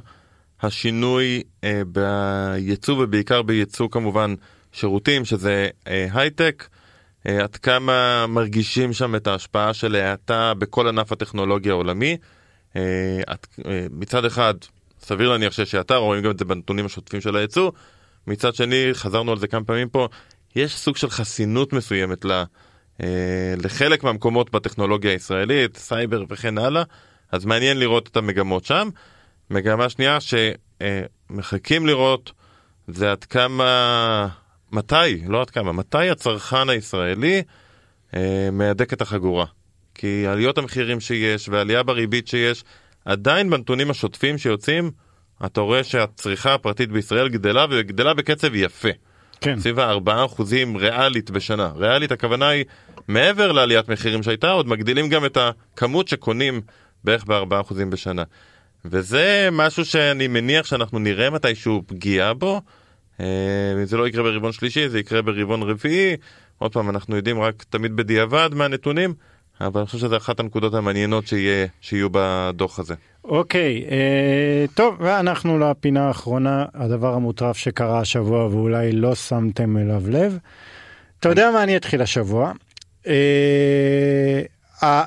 [0.62, 4.34] השינוי אה, בייצוא ובעיקר בייצוא כמובן
[4.72, 6.68] שירותים, שזה אה, הייטק,
[7.26, 12.16] אה, עד כמה מרגישים שם את ההשפעה של האטה בכל ענף הטכנולוגיה העולמי.
[13.90, 14.54] מצד אחד,
[15.00, 17.70] סביר להניח שיש האטה, רואים גם את זה בנתונים השוטפים של הייצוא.
[18.26, 20.08] מצד שני, חזרנו על זה כמה פעמים פה,
[20.56, 22.44] יש סוג של חסינות מסוימת לה,
[23.02, 26.82] אה, לחלק מהמקומות בטכנולוגיה הישראלית, סייבר וכן הלאה,
[27.32, 28.88] אז מעניין לראות את המגמות שם.
[29.50, 32.32] מגמה שנייה שמחכים לראות
[32.88, 34.28] זה עד כמה,
[34.72, 37.42] מתי, לא עד כמה, מתי הצרכן הישראלי
[38.14, 39.46] אה, מהדק את החגורה.
[39.94, 42.64] כי עליות המחירים שיש ועלייה בריבית שיש,
[43.04, 44.90] עדיין בנתונים השוטפים שיוצאים,
[45.46, 48.88] אתה רואה שהצריכה הפרטית בישראל גדלה וגדלה בקצב יפה.
[49.40, 49.60] כן.
[49.60, 50.42] סביב ה-4%
[50.76, 51.70] ריאלית בשנה.
[51.76, 52.64] ריאלית הכוונה היא
[53.08, 56.60] מעבר לעליית מחירים שהייתה, עוד מגדילים גם את הכמות שקונים
[57.04, 58.22] בערך ב-4% בשנה.
[58.84, 62.60] וזה משהו שאני מניח שאנחנו נראה מתישהו פגיעה בו.
[63.20, 63.26] אה,
[63.84, 66.16] זה לא יקרה ברבעון שלישי, זה יקרה ברבעון רביעי.
[66.58, 69.14] עוד פעם, אנחנו יודעים רק תמיד בדיעבד מהנתונים,
[69.60, 72.94] אבל אני חושב שזו אחת הנקודות המעניינות שיה, שיהיו בדוח הזה.
[73.24, 80.38] אוקיי, אה, טוב, ואנחנו לפינה האחרונה, הדבר המוטרף שקרה השבוע ואולי לא שמתם אליו לב.
[81.20, 82.52] אתה יודע מה אני אתחיל השבוע?
[83.06, 84.42] אה,
[84.82, 85.04] אה,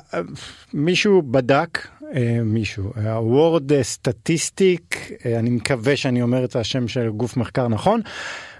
[0.74, 7.36] מישהו בדק, אה, מישהו, ה-Word סטטיסטיק, אה, אני מקווה שאני אומר את השם של גוף
[7.36, 8.00] מחקר נכון.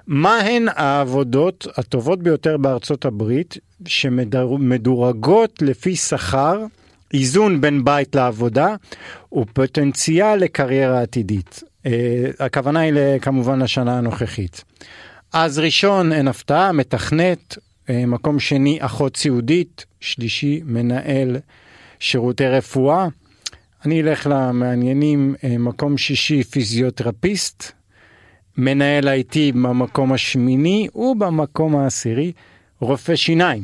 [0.06, 6.64] מהן העבודות הטובות ביותר בארצות הברית שמדורגות לפי שכר,
[7.14, 8.74] איזון בין בית לעבודה
[9.32, 11.62] ופוטנציאל לקריירה עתידית.
[11.62, 11.90] Uh,
[12.38, 14.64] הכוונה היא כמובן לשנה הנוכחית.
[15.32, 21.36] אז ראשון, אין הפתעה, מתכנת, uh, מקום שני אחות סיעודית, שלישי מנהל
[22.00, 23.06] שירותי רפואה.
[23.84, 27.72] אני אלך למעניינים, מקום שישי פיזיותרפיסט,
[28.60, 32.32] מנהל IT במקום השמיני ובמקום העשירי
[32.80, 33.62] רופא שיניים.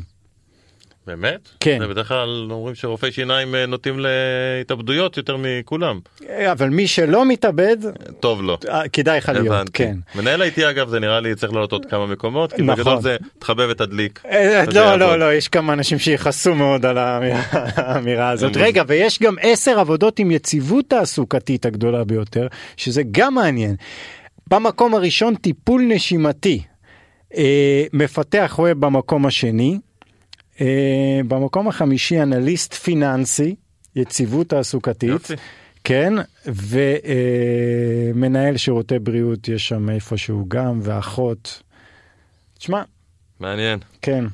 [1.07, 1.49] באמת?
[1.59, 1.79] כן.
[1.89, 5.99] בדרך כלל אומרים שרופאי שיניים אה, נוטים להתאבדויות יותר מכולם.
[6.29, 7.77] אה, אבל מי שלא מתאבד,
[8.19, 8.57] טוב לו.
[8.69, 9.69] אה, כדאי לך להיות.
[9.73, 9.95] כן.
[10.15, 12.75] מנהל איתי אגב זה נראה לי צריך לעלות עוד כמה מקומות, כי נכון.
[12.75, 14.23] בגדול זה תחבב את הדליק.
[14.73, 18.57] לא, לא, לא, יש כמה אנשים שיכעסו מאוד על האמירה הזאת.
[18.57, 23.75] רגע, ויש גם עשר עבודות עם יציבות תעסוקתית הגדולה ביותר, שזה גם מעניין.
[24.49, 26.63] במקום הראשון טיפול נשימתי.
[27.93, 29.79] מפתח ווב במקום השני,
[30.55, 30.59] Uh,
[31.27, 33.55] במקום החמישי אנליסט פיננסי,
[33.95, 35.09] יציבות תעסוקתית.
[35.09, 35.33] יופי.
[35.83, 36.13] כן,
[38.15, 41.61] ומנהל uh, שירותי בריאות יש שם איפשהו גם, ואחות.
[42.57, 42.81] תשמע.
[43.39, 43.79] מעניין.
[44.01, 44.25] כן.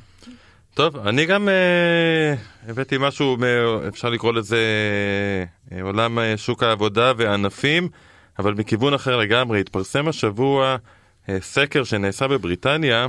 [0.74, 3.36] טוב, אני גם uh, הבאתי משהו,
[3.88, 4.58] אפשר לקרוא לזה
[5.70, 7.88] uh, עולם uh, שוק העבודה וענפים,
[8.38, 9.60] אבל מכיוון אחר לגמרי.
[9.60, 10.76] התפרסם השבוע
[11.26, 13.06] uh, סקר שנעשה בבריטניה,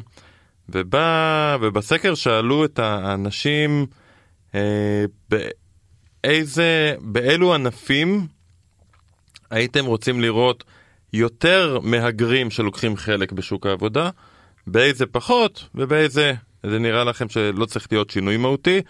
[0.70, 3.86] ובא, ובסקר שאלו את האנשים
[4.56, 8.28] אה, באיזה, באילו ענפים
[9.52, 10.64] הייתם רוצים לראות
[11.14, 14.10] יותר מהגרים שלוקחים חלק בשוק העבודה,
[14.68, 18.82] באיזה פחות ובאיזה זה נראה לכם שלא צריך להיות שינוי מהותי.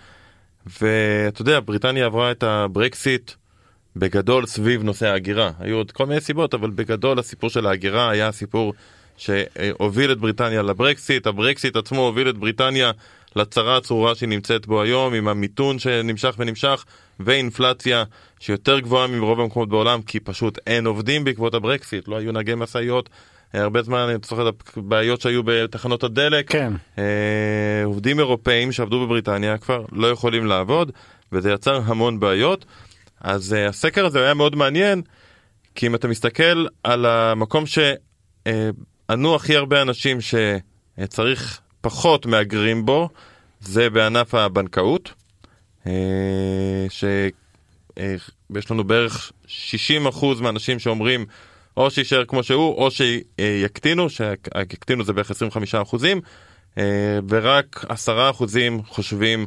[0.80, 3.32] ואתה יודע, בריטניה עברה את הברקסיט
[3.96, 5.52] בגדול סביב נושא ההגירה.
[5.60, 8.74] היו עוד כל מיני סיבות, אבל בגדול הסיפור של ההגירה היה סיפור
[9.18, 12.91] שהוביל את בריטניה לברקסיט, הברקסיט עצמו הוביל את בריטניה
[13.36, 16.86] לצרה הצרורה שהיא נמצאת בו היום, עם המיתון שנמשך ונמשך,
[17.20, 18.04] ואינפלציה
[18.39, 23.10] שיותר גבוהה מברוב המקומות בעולם, כי פשוט אין עובדים בעקבות הברקסיט, לא היו נהגי משאיות.
[23.54, 26.74] הרבה זמן אני זוכר את הבעיות שהיו בתחנות הדלק, כן.
[26.98, 27.04] אה,
[27.84, 30.91] עובדים אירופאים שעבדו בבריטניה כבר לא יכולים לעבוד,
[31.32, 32.66] וזה יצר המון בעיות.
[33.22, 35.01] אז אה, הסקר הזה היה מאוד מעניין,
[35.76, 37.80] כי אם אתה מסתכל על המקום ש...
[38.47, 38.70] אה,
[39.09, 43.09] ענו הכי הרבה אנשים שצריך פחות מהגרים בו,
[43.61, 45.13] זה בענף הבנקאות,
[46.89, 49.49] שיש לנו בערך 60%
[50.41, 51.26] מהאנשים שאומרים
[51.78, 55.32] או שיישאר כמו שהוא או שיקטינו, שיקטינו זה בערך
[56.78, 56.84] 25%,
[57.30, 58.13] ורק 10%
[58.88, 59.45] חושבים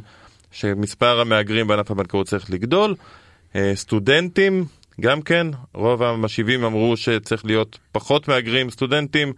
[0.51, 2.95] שמספר המהגרים בענף הבנקאות צריך לגדול.
[3.73, 4.65] סטודנטים,
[5.01, 9.33] גם כן, רוב המשיבים אמרו שצריך להיות פחות מהגרים סטודנטים,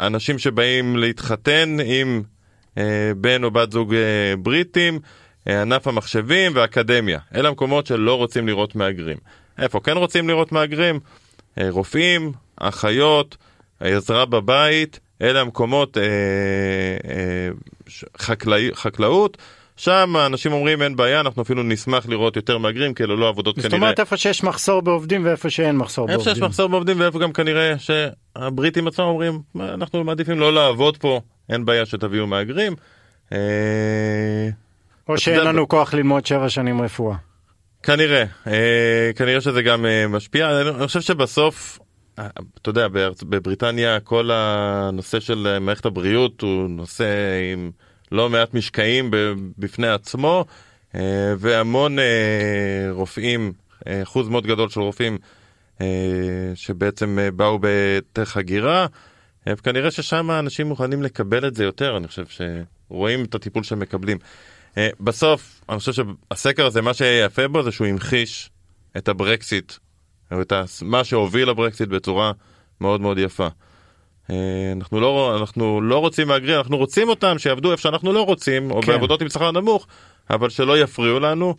[0.00, 2.22] אנשים שבאים להתחתן עם
[3.16, 3.94] בן או בת זוג
[4.38, 4.98] בריטים,
[5.46, 7.18] ענף המחשבים ואקדמיה.
[7.34, 9.18] אלה המקומות שלא רוצים לראות מהגרים.
[9.58, 11.00] איפה כן רוצים לראות מהגרים?
[11.68, 13.36] רופאים, אחיות,
[13.80, 15.96] עזרה בבית, אלה המקומות,
[18.18, 19.38] חקלא, חקלאות.
[19.80, 23.56] שם האנשים אומרים אין בעיה, אנחנו אפילו נשמח לראות יותר מהגרים, כי אלה לא עבודות
[23.56, 23.78] זאת כנראה.
[23.78, 26.34] זאת אומרת איפה שיש מחסור בעובדים ואיפה שאין מחסור איפה בעובדים.
[26.34, 31.20] שיש מחסור בעובדים ואיפה גם כנראה שהבריטים עצמם אומרים, "מה, אנחנו מעדיפים לא לעבוד פה,
[31.48, 32.74] אין בעיה שתביאו מהגרים.
[33.32, 33.38] אה,
[35.08, 37.16] או שאין לנו כוח ללמוד שבע שנים רפואה.
[37.82, 41.78] כנראה, אה, כנראה שזה גם אה, משפיע, אני חושב שבסוף,
[42.14, 42.86] אתה יודע,
[43.22, 47.04] בבריטניה כל הנושא של מערכת הבריאות הוא נושא
[47.52, 47.70] עם
[48.12, 49.10] לא מעט משקעים
[49.58, 50.44] בפני עצמו,
[50.94, 52.04] אה, והמון אה,
[52.90, 53.52] רופאים,
[53.86, 55.18] אה, אחוז מאוד גדול של רופאים
[56.54, 58.86] שבעצם באו בדרך הגירה,
[59.48, 62.24] אה, וכנראה ששם אנשים מוכנים לקבל את זה יותר, אני חושב
[62.88, 64.18] שרואים את הטיפול שהם מקבלים.
[65.00, 68.50] בסוף, אני חושב שהסקר הזה, מה שהיה יפה בו זה שהוא המחיש
[68.96, 69.72] את הברקסיט,
[70.32, 70.52] או את
[70.82, 72.32] מה שהוביל לברקסיט בצורה
[72.80, 73.48] מאוד מאוד יפה.
[74.30, 78.70] אה, אנחנו לא, אנחנו לא רוצים מהגרים, אנחנו רוצים אותם שיעבדו איפה שאנחנו לא רוצים,
[78.70, 78.92] או כן.
[78.92, 79.86] בעבודות עם שכר נמוך,
[80.30, 81.54] אבל שלא יפריעו לנו,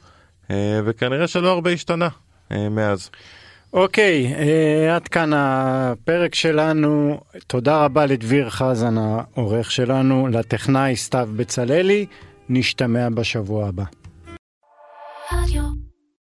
[0.52, 2.08] אה, וכנראה שלא הרבה השתנה
[2.52, 3.10] אה, מאז.
[3.74, 4.34] אוקיי,
[4.96, 7.20] עד כאן הפרק שלנו.
[7.48, 12.06] תודה רבה לדביר חזן העורך שלנו, לטכנאי סתיו בצללי.
[12.50, 13.84] נשתמע בשבוע הבא.